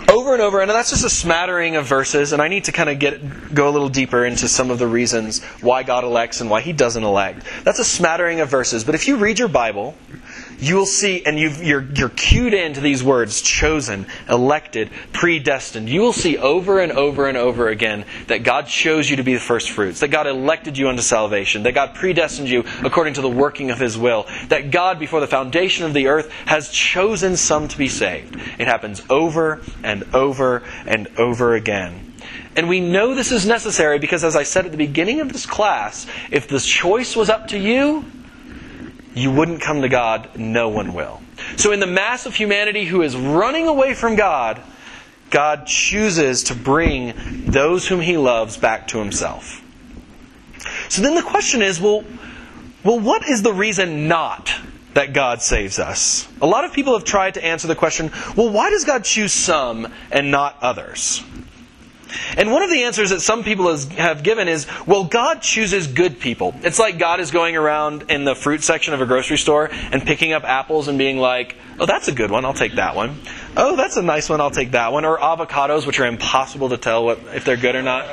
[0.09, 2.91] over and over, and that's just a smattering of verses, and I need to kind
[2.91, 6.51] of get go a little deeper into some of the reasons why God elects and
[6.51, 7.45] why He doesn't elect.
[7.65, 9.95] That's a smattering of verses, but if you read your Bible,
[10.61, 15.89] you will see, and you are you're, you're cued into these words chosen, elected, predestined.
[15.89, 19.35] You will see over and over and over again that God chose you to be
[19.35, 23.23] the first fruits, that God elected you unto salvation, that God predestined you according to
[23.23, 27.37] the working of His will, that God, before the foundation of the earth, has chosen
[27.37, 28.37] some to be saved.
[28.59, 32.11] It happens over and over and over again.
[32.57, 35.47] And we know this is necessary because, as I said at the beginning of this
[35.47, 38.05] class, if the choice was up to you,
[39.15, 41.21] you wouldn't come to God, no one will.
[41.57, 44.61] So, in the mass of humanity who is running away from God,
[45.31, 47.15] God chooses to bring
[47.47, 49.63] those whom He loves back to Himself.
[50.89, 52.05] So then the question is well,
[52.85, 54.53] well, what is the reason not
[54.95, 56.29] that God saves us?
[56.43, 59.33] A lot of people have tried to answer the question well, why does God choose
[59.33, 61.23] some and not others?
[62.37, 66.21] And one of the answers that some people have given is, well, God chooses good
[66.21, 66.55] people.
[66.63, 70.03] It's like God is going around in the fruit section of a grocery store and
[70.03, 73.21] picking up apples and being like, oh, that's a good one, I'll take that one.
[73.57, 75.05] Oh, that's a nice one, I'll take that one.
[75.05, 78.07] Or avocados, which are impossible to tell what, if they're good or not,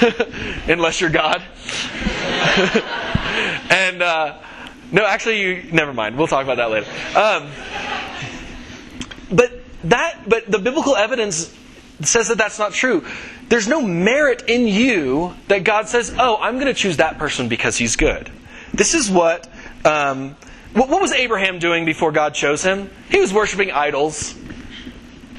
[0.68, 1.42] unless you're God.
[3.70, 4.38] and, uh,
[4.92, 6.16] no, actually, you, never mind.
[6.16, 6.86] We'll talk about that later.
[7.14, 7.50] Um,
[9.30, 9.52] but
[9.84, 11.54] that, but the biblical evidence
[12.02, 13.04] says that that's not true.
[13.48, 17.48] There's no merit in you that God says, oh, I'm going to choose that person
[17.48, 18.30] because he's good.
[18.72, 19.50] This is what,
[19.84, 20.36] um,
[20.74, 22.90] what, what was Abraham doing before God chose him?
[23.10, 24.34] He was worshiping idols.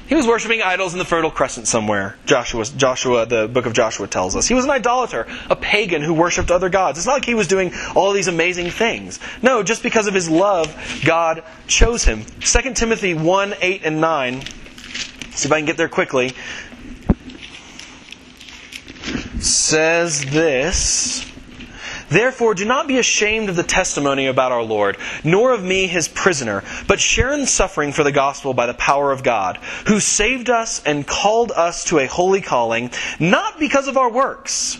[0.08, 2.18] He was worshiping idols in the Fertile Crescent somewhere.
[2.26, 4.48] Joshua, Joshua, the book of Joshua tells us.
[4.48, 6.98] He was an idolater, a pagan who worshipped other gods.
[6.98, 9.20] It's not like he was doing all these amazing things.
[9.44, 12.26] No, just because of his love, God chose him.
[12.40, 14.44] 2 Timothy 1 8 and 9
[15.40, 16.34] See if I can get there quickly.
[19.40, 21.26] Says this.
[22.10, 26.08] Therefore, do not be ashamed of the testimony about our Lord, nor of me, his
[26.08, 30.50] prisoner, but share in suffering for the gospel by the power of God, who saved
[30.50, 34.80] us and called us to a holy calling, not because of our works,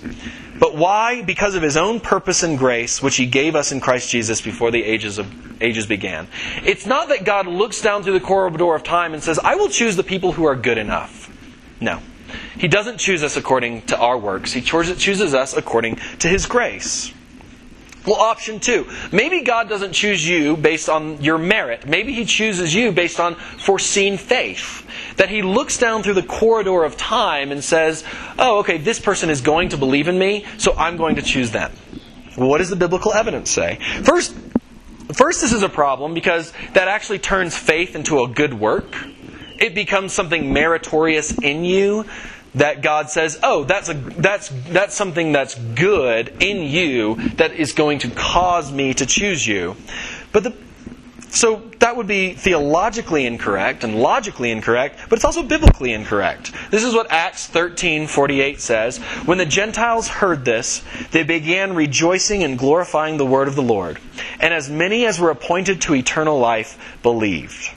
[0.60, 1.22] but why?
[1.22, 4.72] Because of his own purpose and grace, which he gave us in Christ Jesus before
[4.72, 6.28] the ages of ages began.
[6.64, 9.70] It's not that God looks down through the corridor of time and says, I will
[9.70, 11.30] choose the people who are good enough.
[11.80, 12.00] No.
[12.58, 14.52] He doesn't choose us according to our works.
[14.54, 17.14] He chooses us according to His grace.
[18.10, 18.90] Well, option two.
[19.12, 21.86] Maybe God doesn't choose you based on your merit.
[21.86, 24.84] Maybe He chooses you based on foreseen faith.
[25.18, 28.04] That He looks down through the corridor of time and says,
[28.40, 31.52] oh, okay, this person is going to believe in me, so I'm going to choose
[31.52, 31.72] them.
[32.36, 33.78] Well, what does the biblical evidence say?
[34.04, 34.36] First,
[35.14, 38.96] First, this is a problem because that actually turns faith into a good work.
[39.60, 42.06] It becomes something meritorious in you
[42.56, 47.74] that God says, "Oh, that's a that's that's something that's good in you that is
[47.74, 49.76] going to cause me to choose you."
[50.32, 50.54] But the
[51.30, 56.52] so that would be theologically incorrect and logically incorrect, but it's also biblically incorrect.
[56.72, 60.82] This is what Acts 13:48 says, "When the Gentiles heard this,
[61.12, 64.00] they began rejoicing and glorifying the word of the Lord,
[64.40, 67.70] and as many as were appointed to eternal life believed."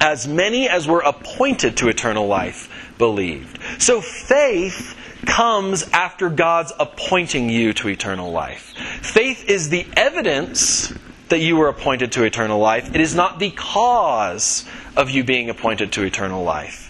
[0.00, 3.58] As many as were appointed to eternal life believed.
[3.78, 8.74] So faith comes after God's appointing you to eternal life.
[9.02, 10.92] Faith is the evidence
[11.28, 12.94] that you were appointed to eternal life.
[12.94, 16.89] It is not the cause of you being appointed to eternal life.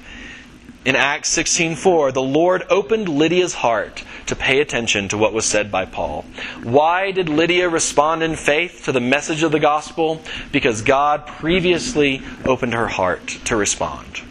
[0.83, 5.71] In Acts 16:4, the Lord opened Lydia's heart to pay attention to what was said
[5.71, 6.25] by Paul.
[6.63, 10.23] Why did Lydia respond in faith to the message of the gospel?
[10.53, 14.23] Because God previously opened her heart to respond.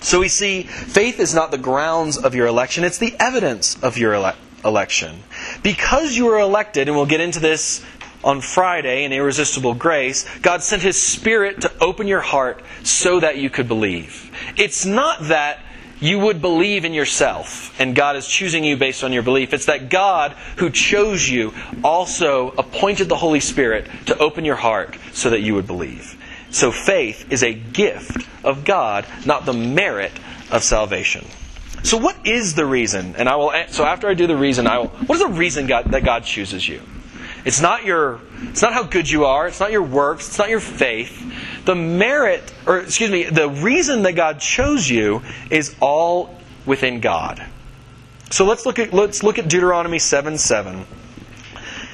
[0.00, 3.98] So we see faith is not the grounds of your election, it's the evidence of
[3.98, 5.22] your ele- election.
[5.62, 7.82] Because you were elected, and we'll get into this
[8.24, 13.38] on Friday in Irresistible Grace, God sent His Spirit to open your heart so that
[13.38, 14.34] you could believe.
[14.56, 15.60] It's not that
[16.00, 19.52] you would believe in yourself and God is choosing you based on your belief.
[19.52, 24.98] It's that God, who chose you, also appointed the Holy Spirit to open your heart
[25.12, 26.20] so that you would believe.
[26.50, 30.12] So faith is a gift of God, not the merit
[30.50, 31.26] of salvation.
[31.82, 33.16] So what is the reason?
[33.16, 35.66] And I will so after I do the reason, I will what is the reason
[35.66, 36.80] God, that God chooses you?
[37.44, 40.48] It's not your it's not how good you are, it's not your works, it's not
[40.48, 41.64] your faith.
[41.64, 47.44] The merit or excuse me, the reason that God chose you is all within God.
[48.30, 50.86] So let's look at let's look at Deuteronomy 7 7.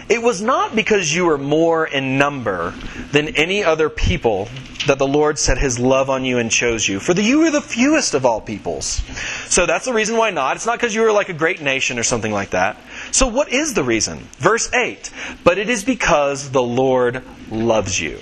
[0.08, 2.74] It was not because you were more in number
[3.12, 4.48] than any other people
[4.86, 7.50] that the Lord set his love on you and chose you, for the, you were
[7.52, 9.02] the fewest of all peoples.
[9.48, 10.56] So that's the reason why not.
[10.56, 12.76] It's not because you were like a great nation or something like that.
[13.12, 14.18] So what is the reason?
[14.38, 15.10] Verse 8
[15.44, 18.18] But it is because the Lord loves you.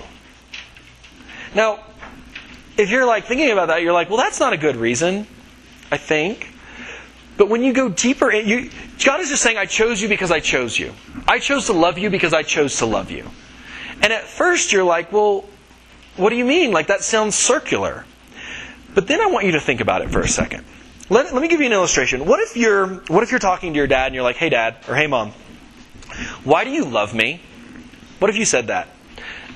[1.55, 1.79] Now,
[2.77, 5.27] if you're like thinking about that, you're like, well, that's not a good reason,
[5.91, 6.53] I think.
[7.37, 8.69] But when you go deeper, in, you,
[9.03, 10.93] God is just saying, I chose you because I chose you.
[11.27, 13.29] I chose to love you because I chose to love you.
[14.01, 15.45] And at first you're like, well,
[16.17, 16.71] what do you mean?
[16.71, 18.05] Like that sounds circular.
[18.93, 20.65] But then I want you to think about it for a second.
[21.09, 22.25] Let, let me give you an illustration.
[22.25, 24.77] What if you're what if you're talking to your dad and you're like, "Hey dad,"
[24.87, 25.31] or "Hey mom,
[26.43, 27.41] why do you love me?"
[28.19, 28.89] What if you said that?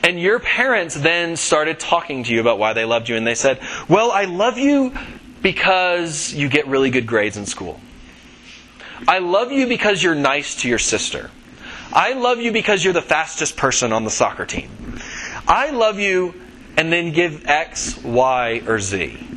[0.04, 3.36] And your parents then started talking to you about why they loved you and they
[3.36, 4.94] said, "Well, I love you
[5.44, 7.80] because you get really good grades in school.
[9.08, 11.30] I love you because you're nice to your sister.
[11.92, 14.72] I love you because you're the fastest person on the soccer team.
[15.48, 16.34] I love you,
[16.78, 19.33] and then give X, Y, or Z.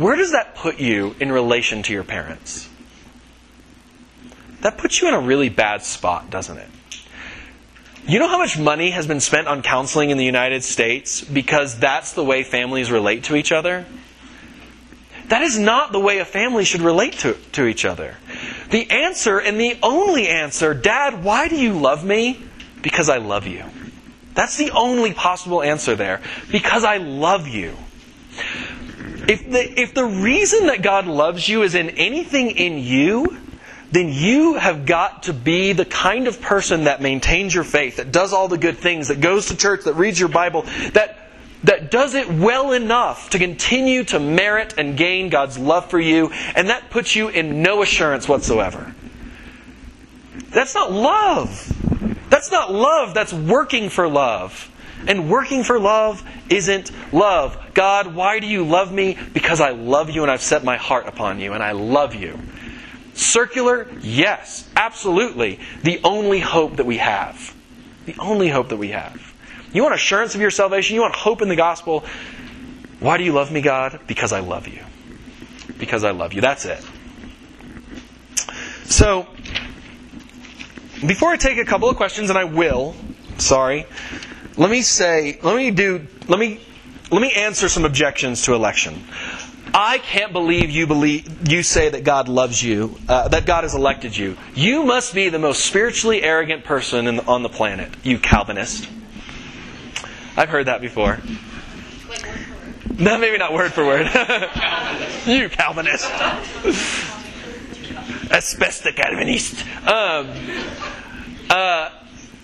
[0.00, 2.70] Where does that put you in relation to your parents?
[4.62, 6.68] That puts you in a really bad spot, doesn't it?
[8.08, 11.78] You know how much money has been spent on counseling in the United States because
[11.78, 13.84] that's the way families relate to each other?
[15.28, 18.16] That is not the way a family should relate to, to each other.
[18.70, 22.42] The answer, and the only answer, Dad, why do you love me?
[22.80, 23.66] Because I love you.
[24.32, 26.22] That's the only possible answer there.
[26.50, 27.76] Because I love you.
[29.28, 33.38] If the, if the reason that God loves you is in anything in you,
[33.90, 38.12] then you have got to be the kind of person that maintains your faith, that
[38.12, 40.62] does all the good things, that goes to church, that reads your Bible,
[40.92, 41.16] that
[41.64, 46.30] that does it well enough to continue to merit and gain God's love for you,
[46.56, 48.94] and that puts you in no assurance whatsoever.
[50.48, 51.76] That's not love.
[52.30, 54.69] That's not love, that's working for love.
[55.06, 57.56] And working for love isn't love.
[57.74, 59.16] God, why do you love me?
[59.32, 62.38] Because I love you and I've set my heart upon you and I love you.
[63.14, 63.88] Circular?
[64.00, 65.60] Yes, absolutely.
[65.82, 67.54] The only hope that we have.
[68.06, 69.30] The only hope that we have.
[69.72, 70.94] You want assurance of your salvation?
[70.94, 72.04] You want hope in the gospel?
[72.98, 74.00] Why do you love me, God?
[74.06, 74.82] Because I love you.
[75.78, 76.40] Because I love you.
[76.40, 76.84] That's it.
[78.84, 79.26] So,
[81.06, 82.94] before I take a couple of questions, and I will,
[83.38, 83.86] sorry,
[84.60, 86.60] let me say, let me do, let me,
[87.10, 89.02] let me answer some objections to election.
[89.72, 93.74] I can't believe you believe you say that God loves you, uh, that God has
[93.74, 94.36] elected you.
[94.54, 98.86] You must be the most spiritually arrogant person the, on the planet, you Calvinist.
[100.36, 101.20] I've heard that before.
[102.98, 104.08] No, maybe not word for word.
[105.26, 106.04] you Calvinist.
[108.30, 109.64] Especially Calvinist.
[109.86, 110.28] Um,
[111.48, 111.90] uh,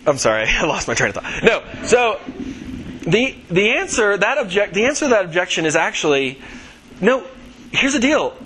[0.07, 1.43] I'm sorry, I lost my train of thought.
[1.43, 2.21] No, so
[3.07, 6.41] the the answer that object the answer to that objection is actually
[7.01, 7.25] no.
[7.73, 8.37] Here's the deal.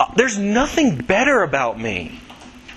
[0.00, 2.18] Uh, there's nothing better about me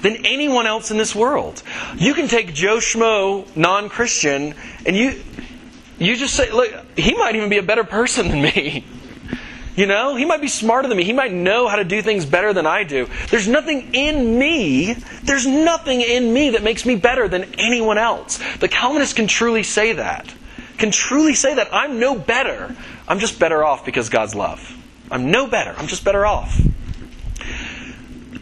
[0.01, 1.63] than anyone else in this world.
[1.95, 4.55] You can take Joe Schmo, non-Christian,
[4.85, 5.21] and you
[5.97, 8.85] you just say, look, he might even be a better person than me.
[9.75, 11.03] You know, he might be smarter than me.
[11.03, 13.09] He might know how to do things better than I do.
[13.29, 18.39] There's nothing in me, there's nothing in me that makes me better than anyone else.
[18.59, 20.33] The Calvinists can truly say that.
[20.77, 22.75] Can truly say that I'm no better.
[23.07, 24.75] I'm just better off because God's love.
[25.11, 25.73] I'm no better.
[25.77, 26.59] I'm just better off.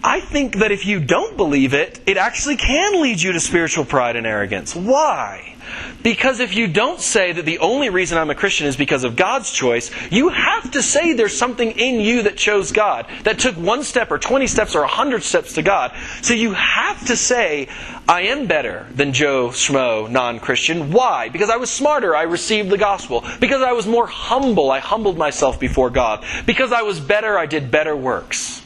[0.04, 3.86] I think that if you don't believe it, it actually can lead you to spiritual
[3.86, 4.76] pride and arrogance.
[4.76, 5.56] Why?
[6.04, 9.16] Because if you don't say that the only reason I'm a Christian is because of
[9.16, 13.56] God's choice, you have to say there's something in you that chose God, that took
[13.56, 15.94] one step or 20 steps or 100 steps to God.
[16.22, 17.70] So you have to say,
[18.08, 20.92] I am better than Joe Schmo, non Christian.
[20.92, 21.30] Why?
[21.30, 23.24] Because I was smarter, I received the gospel.
[23.40, 26.26] Because I was more humble, I humbled myself before God.
[26.46, 28.63] Because I was better, I did better works.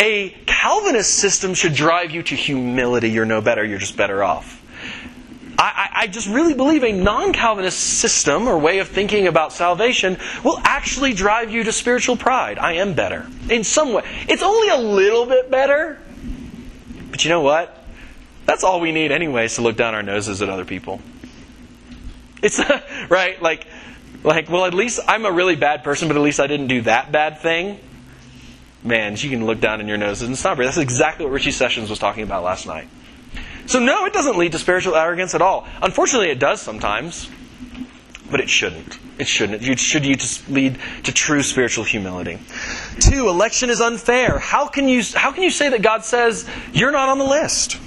[0.00, 3.10] A Calvinist system should drive you to humility.
[3.10, 4.56] You're no better, you're just better off.
[5.58, 10.16] I, I just really believe a non Calvinist system or way of thinking about salvation
[10.42, 12.58] will actually drive you to spiritual pride.
[12.58, 13.26] I am better.
[13.50, 14.02] In some way.
[14.26, 15.98] It's only a little bit better.
[17.10, 17.76] But you know what?
[18.46, 21.02] That's all we need, anyways, to look down our noses at other people.
[22.42, 22.58] It's
[23.10, 23.66] right, like,
[24.24, 26.80] like, well, at least I'm a really bad person, but at least I didn't do
[26.82, 27.78] that bad thing.
[28.82, 30.58] Man, you can look down in your noses and stop.
[30.58, 32.88] That's exactly what Richie Sessions was talking about last night.
[33.66, 35.66] So, no, it doesn't lead to spiritual arrogance at all.
[35.82, 37.30] Unfortunately, it does sometimes,
[38.30, 38.98] but it shouldn't.
[39.18, 39.62] It shouldn't.
[39.62, 40.06] It should
[40.48, 42.38] lead to true spiritual humility.
[43.00, 44.38] two, election is unfair.
[44.38, 47.78] How can you how can you say that God says you're not on the list?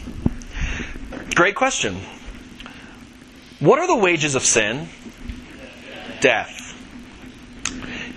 [1.33, 1.97] Great question.
[3.59, 4.89] What are the wages of sin?
[6.21, 6.62] Death.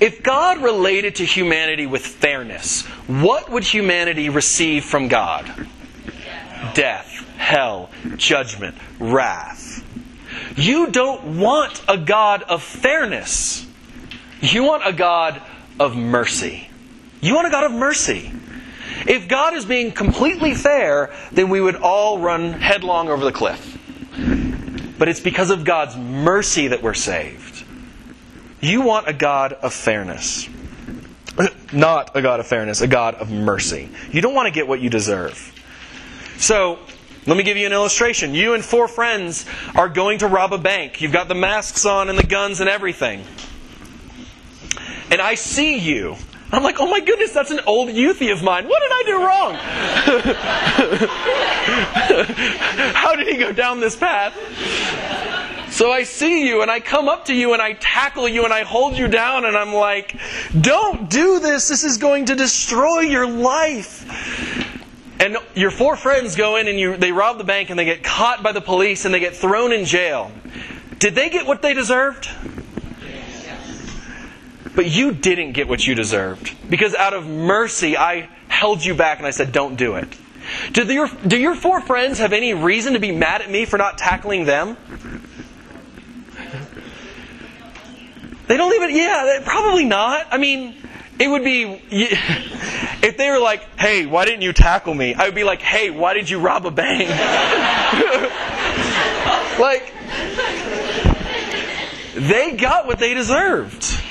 [0.00, 5.68] If God related to humanity with fairness, what would humanity receive from God?
[6.74, 9.84] Death, hell, judgment, wrath.
[10.56, 13.66] You don't want a God of fairness.
[14.40, 15.40] You want a God
[15.80, 16.68] of mercy.
[17.20, 18.32] You want a God of mercy.
[19.06, 23.78] If God is being completely fair, then we would all run headlong over the cliff.
[24.98, 27.64] But it's because of God's mercy that we're saved.
[28.60, 30.48] You want a God of fairness.
[31.72, 33.90] Not a God of fairness, a God of mercy.
[34.10, 35.52] You don't want to get what you deserve.
[36.38, 36.78] So,
[37.26, 38.34] let me give you an illustration.
[38.34, 41.00] You and four friends are going to rob a bank.
[41.00, 43.24] You've got the masks on and the guns and everything.
[45.10, 46.16] And I see you.
[46.52, 48.68] I'm like, oh my goodness, that's an old youthy of mine.
[48.68, 49.54] What did I do wrong?
[52.94, 54.32] How did he go down this path?
[55.76, 58.52] So I see you and I come up to you and I tackle you and
[58.54, 60.18] I hold you down and I'm like,
[60.58, 61.68] don't do this.
[61.68, 64.02] This is going to destroy your life.
[65.20, 68.02] And your four friends go in and you, they rob the bank and they get
[68.02, 70.32] caught by the police and they get thrown in jail.
[70.98, 72.30] Did they get what they deserved?
[74.74, 76.56] But you didn't get what you deserved.
[76.70, 80.08] Because out of mercy, I held you back and I said, don't do it.
[80.72, 83.76] Do your, do your four friends have any reason to be mad at me for
[83.76, 84.78] not tackling them?
[88.46, 90.26] They don't even, yeah, probably not.
[90.30, 90.76] I mean,
[91.18, 95.14] it would be, if they were like, hey, why didn't you tackle me?
[95.14, 97.08] I would be like, hey, why did you rob a bank?
[99.58, 99.92] like,
[102.14, 104.02] they got what they deserved.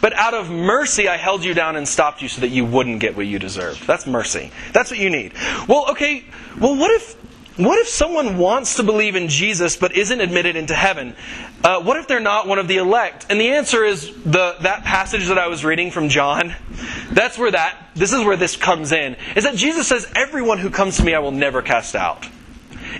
[0.00, 2.98] But out of mercy, I held you down and stopped you so that you wouldn't
[2.98, 3.86] get what you deserved.
[3.86, 4.50] That's mercy.
[4.72, 5.32] That's what you need.
[5.68, 6.24] Well, okay,
[6.58, 7.16] well, what if
[7.56, 11.14] what if someone wants to believe in Jesus but isn't admitted into heaven?
[11.62, 13.26] Uh, what if they're not one of the elect?
[13.28, 16.54] And the answer is the that passage that I was reading from John.
[17.12, 19.16] That's where that this is where this comes in.
[19.36, 22.26] Is that Jesus says, "Everyone who comes to me, I will never cast out."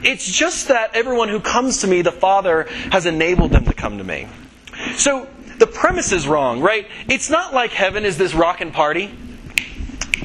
[0.05, 3.99] It's just that everyone who comes to me, the Father has enabled them to come
[3.99, 4.29] to me.
[4.97, 5.29] So
[5.59, 6.89] the premise is wrong, right?
[7.09, 9.15] It's not like heaven is this rockin' party.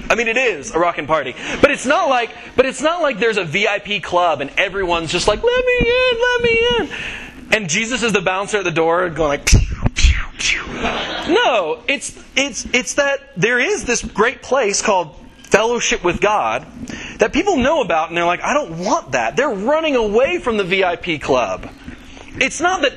[0.10, 3.20] I mean, it is a rockin' party, but it's not like, but it's not like
[3.20, 6.90] there's a VIP club and everyone's just like, "Let me in, let me in,"
[7.54, 9.50] and Jesus is the bouncer at the door, going like.
[11.30, 16.66] No, it's it's it's that there is this great place called fellowship with God
[17.18, 20.58] that people know about, and they're like, "I don't want that." They're running away from
[20.58, 21.70] the VIP club.
[22.40, 22.94] It's not that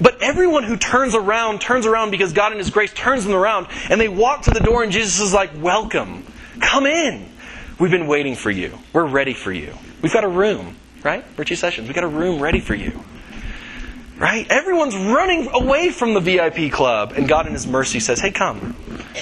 [0.00, 3.66] but everyone who turns around, turns around because God in His grace turns them around,
[3.90, 6.24] and they walk to the door, and Jesus is like, Welcome.
[6.60, 7.28] Come in.
[7.78, 8.76] We've been waiting for you.
[8.92, 9.74] We're ready for you.
[10.02, 11.24] We've got a room, right?
[11.36, 11.86] Virtue Sessions.
[11.86, 13.04] We've got a room ready for you.
[14.18, 14.46] Right?
[14.50, 18.74] Everyone's running away from the VIP club, and God in His mercy says, Hey, come.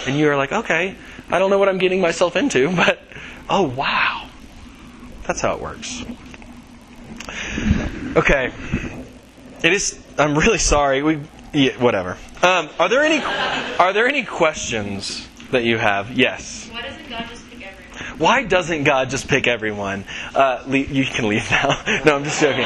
[0.06, 0.96] And you're like, Okay,
[1.28, 3.00] I don't know what I'm getting myself into, but
[3.50, 4.28] oh, wow.
[5.26, 6.04] That's how it works.
[8.16, 8.52] Okay.
[9.62, 10.02] It is.
[10.18, 11.02] I'm really sorry.
[11.02, 11.20] We.
[11.52, 12.16] Yeah, whatever.
[12.42, 13.22] Um, are there any?
[13.78, 16.12] Are there any questions that you have?
[16.12, 16.68] Yes.
[16.70, 18.18] Why doesn't God just pick everyone?
[18.18, 20.04] Why doesn't God just pick everyone?
[20.34, 21.82] Uh, le- you can leave now.
[22.04, 22.62] no, I'm just joking.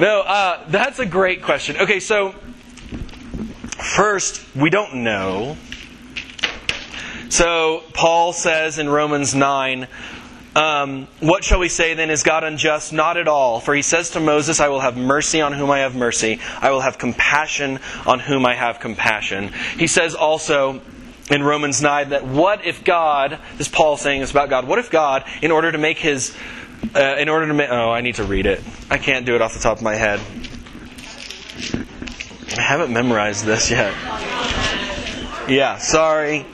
[0.00, 1.76] No, uh, that's a great question.
[1.76, 2.34] Okay, so
[3.78, 5.56] first, we don't know.
[7.28, 9.86] So Paul says in Romans 9,
[10.56, 12.10] um, what shall we say then?
[12.10, 12.92] Is God unjust?
[12.92, 13.60] Not at all.
[13.60, 16.40] For he says to Moses, I will have mercy on whom I have mercy.
[16.60, 19.52] I will have compassion on whom I have compassion.
[19.78, 20.80] He says also
[21.30, 24.90] in Romans 9 that what if God, this Paul saying this about God, what if
[24.90, 26.36] God, in order to make his,
[26.94, 28.62] uh, in order to make, oh, I need to read it.
[28.90, 30.20] I can't do it off the top of my head.
[32.58, 33.94] I haven't memorized this yet.
[35.48, 36.46] Yeah, sorry.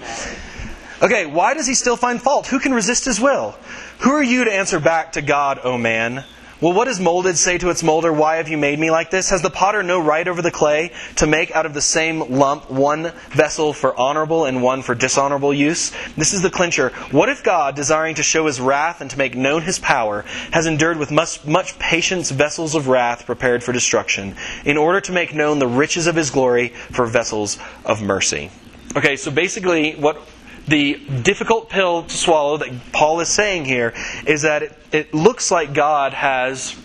[1.02, 2.46] Okay, why does he still find fault?
[2.46, 3.56] Who can resist his will?
[4.00, 6.24] Who are you to answer back to God, O man?
[6.58, 9.28] Will what is molded say to its molder, Why have you made me like this?
[9.28, 12.70] Has the potter no right over the clay to make out of the same lump
[12.70, 15.92] one vessel for honorable and one for dishonorable use?
[16.16, 16.88] This is the clincher.
[17.10, 20.64] What if God, desiring to show his wrath and to make known his power, has
[20.64, 24.34] endured with much, much patience vessels of wrath prepared for destruction,
[24.64, 28.50] in order to make known the riches of his glory for vessels of mercy?
[28.96, 30.26] Okay, so basically, what
[30.66, 33.94] the difficult pill to swallow that Paul is saying here
[34.26, 36.76] is that it, it looks like God has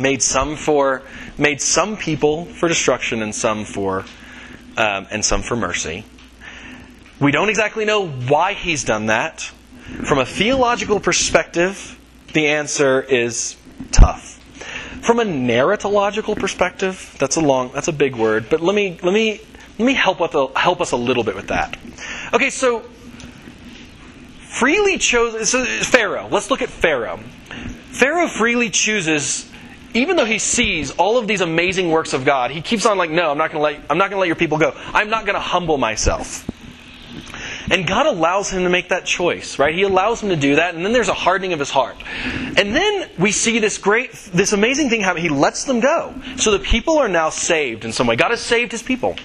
[0.00, 1.02] made some for
[1.36, 4.04] made some people for destruction and some for
[4.76, 6.04] um, and some for mercy.
[7.20, 9.40] We don't exactly know why he's done that.
[10.04, 11.98] From a theological perspective,
[12.32, 13.56] the answer is
[13.90, 14.36] tough.
[15.02, 19.14] From a narratological perspective, that's a long, that's a big word, but let me let
[19.14, 19.40] me
[19.78, 21.76] let me help with help us a little bit with that.
[22.32, 22.80] Okay, so
[24.40, 26.28] freely chose so Pharaoh.
[26.28, 27.18] Let's look at Pharaoh.
[27.90, 29.48] Pharaoh freely chooses
[29.94, 33.10] even though he sees all of these amazing works of God, he keeps on like,
[33.10, 34.72] no, I'm not going to let I'm not going to let your people go.
[34.92, 36.48] I'm not going to humble myself.
[37.70, 39.74] And God allows him to make that choice, right?
[39.74, 41.96] He allows him to do that, and then there's a hardening of his heart.
[42.56, 45.20] And then we see this great, this amazing thing happen.
[45.20, 46.14] He lets them go.
[46.36, 48.16] So the people are now saved in some way.
[48.16, 49.16] God has saved his people.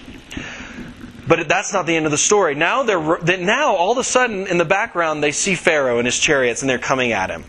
[1.28, 2.56] But that's not the end of the story.
[2.56, 6.20] Now they're now all of a sudden in the background they see Pharaoh and his
[6.20, 7.46] chariots and they're coming at him.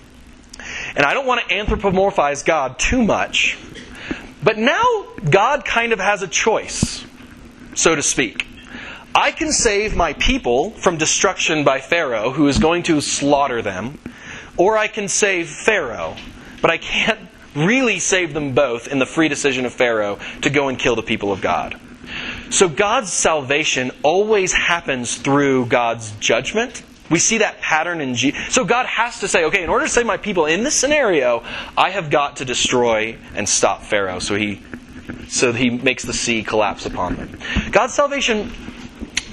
[0.96, 3.58] And I don't want to anthropomorphize God too much.
[4.42, 7.04] But now God kind of has a choice,
[7.74, 8.46] so to speak.
[9.14, 13.98] I can save my people from destruction by Pharaoh, who is going to slaughter them,
[14.56, 16.16] or I can save Pharaoh,
[16.60, 17.20] but I can't
[17.54, 21.02] really save them both in the free decision of Pharaoh to go and kill the
[21.02, 21.80] people of God.
[22.54, 26.84] So God's salvation always happens through God's judgment.
[27.10, 28.54] We see that pattern in Jesus.
[28.54, 31.42] So God has to say, okay, in order to save my people in this scenario,
[31.76, 34.20] I have got to destroy and stop Pharaoh.
[34.20, 34.62] So he
[35.28, 37.38] so he makes the sea collapse upon them.
[37.72, 38.52] God's salvation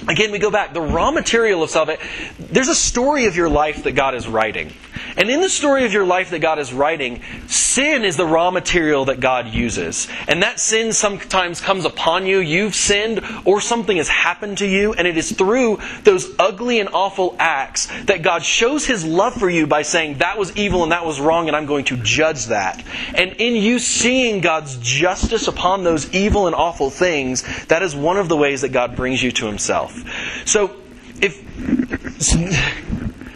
[0.08, 0.74] Again, we go back.
[0.74, 2.04] The raw material of salvation.
[2.40, 4.72] There's a story of your life that God is writing.
[5.16, 8.50] And in the story of your life that God is writing, sin is the raw
[8.50, 10.08] material that God uses.
[10.28, 12.38] And that sin sometimes comes upon you.
[12.38, 14.92] You've sinned, or something has happened to you.
[14.92, 19.48] And it is through those ugly and awful acts that God shows His love for
[19.48, 22.46] you by saying, that was evil and that was wrong, and I'm going to judge
[22.46, 22.84] that.
[23.14, 28.16] And in you seeing God's justice upon those evil and awful things, that is one
[28.16, 30.02] of the ways that God brings you to Himself.
[30.46, 30.76] So,
[31.20, 31.42] if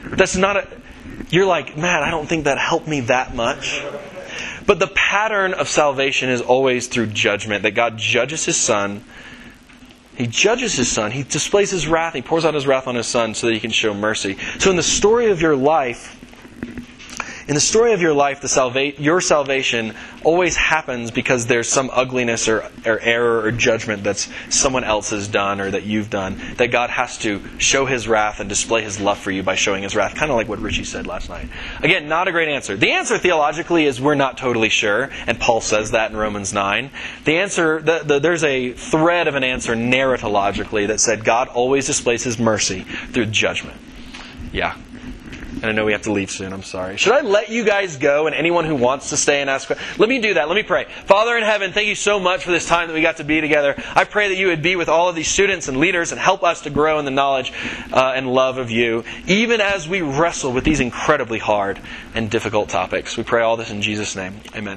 [0.17, 0.69] that's not a
[1.31, 3.83] you're like, man, I don't think that helped me that much.
[4.67, 9.05] But the pattern of salvation is always through judgment, that God judges his son.
[10.17, 11.11] He judges his son.
[11.13, 12.15] He displays his wrath.
[12.15, 14.39] He pours out his wrath on his son so that he can show mercy.
[14.59, 16.16] So in the story of your life,
[17.49, 19.95] in the story of your life, the salva- your salvation
[20.25, 25.29] always happens because there's some ugliness or, or error or judgment that's someone else has
[25.29, 28.99] done or that you've done that God has to show His wrath and display His
[28.99, 30.17] love for you by showing His wrath.
[30.17, 31.49] Kind of like what Richie said last night.
[31.83, 32.77] Again, not a great answer.
[32.77, 36.91] The answer theologically is we're not totally sure, and Paul says that in Romans 9.
[37.25, 41.87] The answer, the, the, there's a thread of an answer narratologically that said God always
[41.87, 43.79] displays His mercy through judgment.
[44.53, 44.77] Yeah.
[45.67, 46.53] And I know we have to leave soon.
[46.53, 46.97] I'm sorry.
[46.97, 49.69] Should I let you guys go and anyone who wants to stay and ask?
[49.99, 50.47] Let me do that.
[50.47, 50.85] Let me pray.
[51.07, 53.41] Father in heaven, thank you so much for this time that we got to be
[53.41, 53.75] together.
[53.97, 56.45] I pray that you would be with all of these students and leaders and help
[56.45, 57.53] us to grow in the knowledge
[57.93, 61.81] uh, and love of you, even as we wrestle with these incredibly hard
[62.15, 63.17] and difficult topics.
[63.17, 64.41] We pray all this in Jesus' name.
[64.55, 64.75] Amen.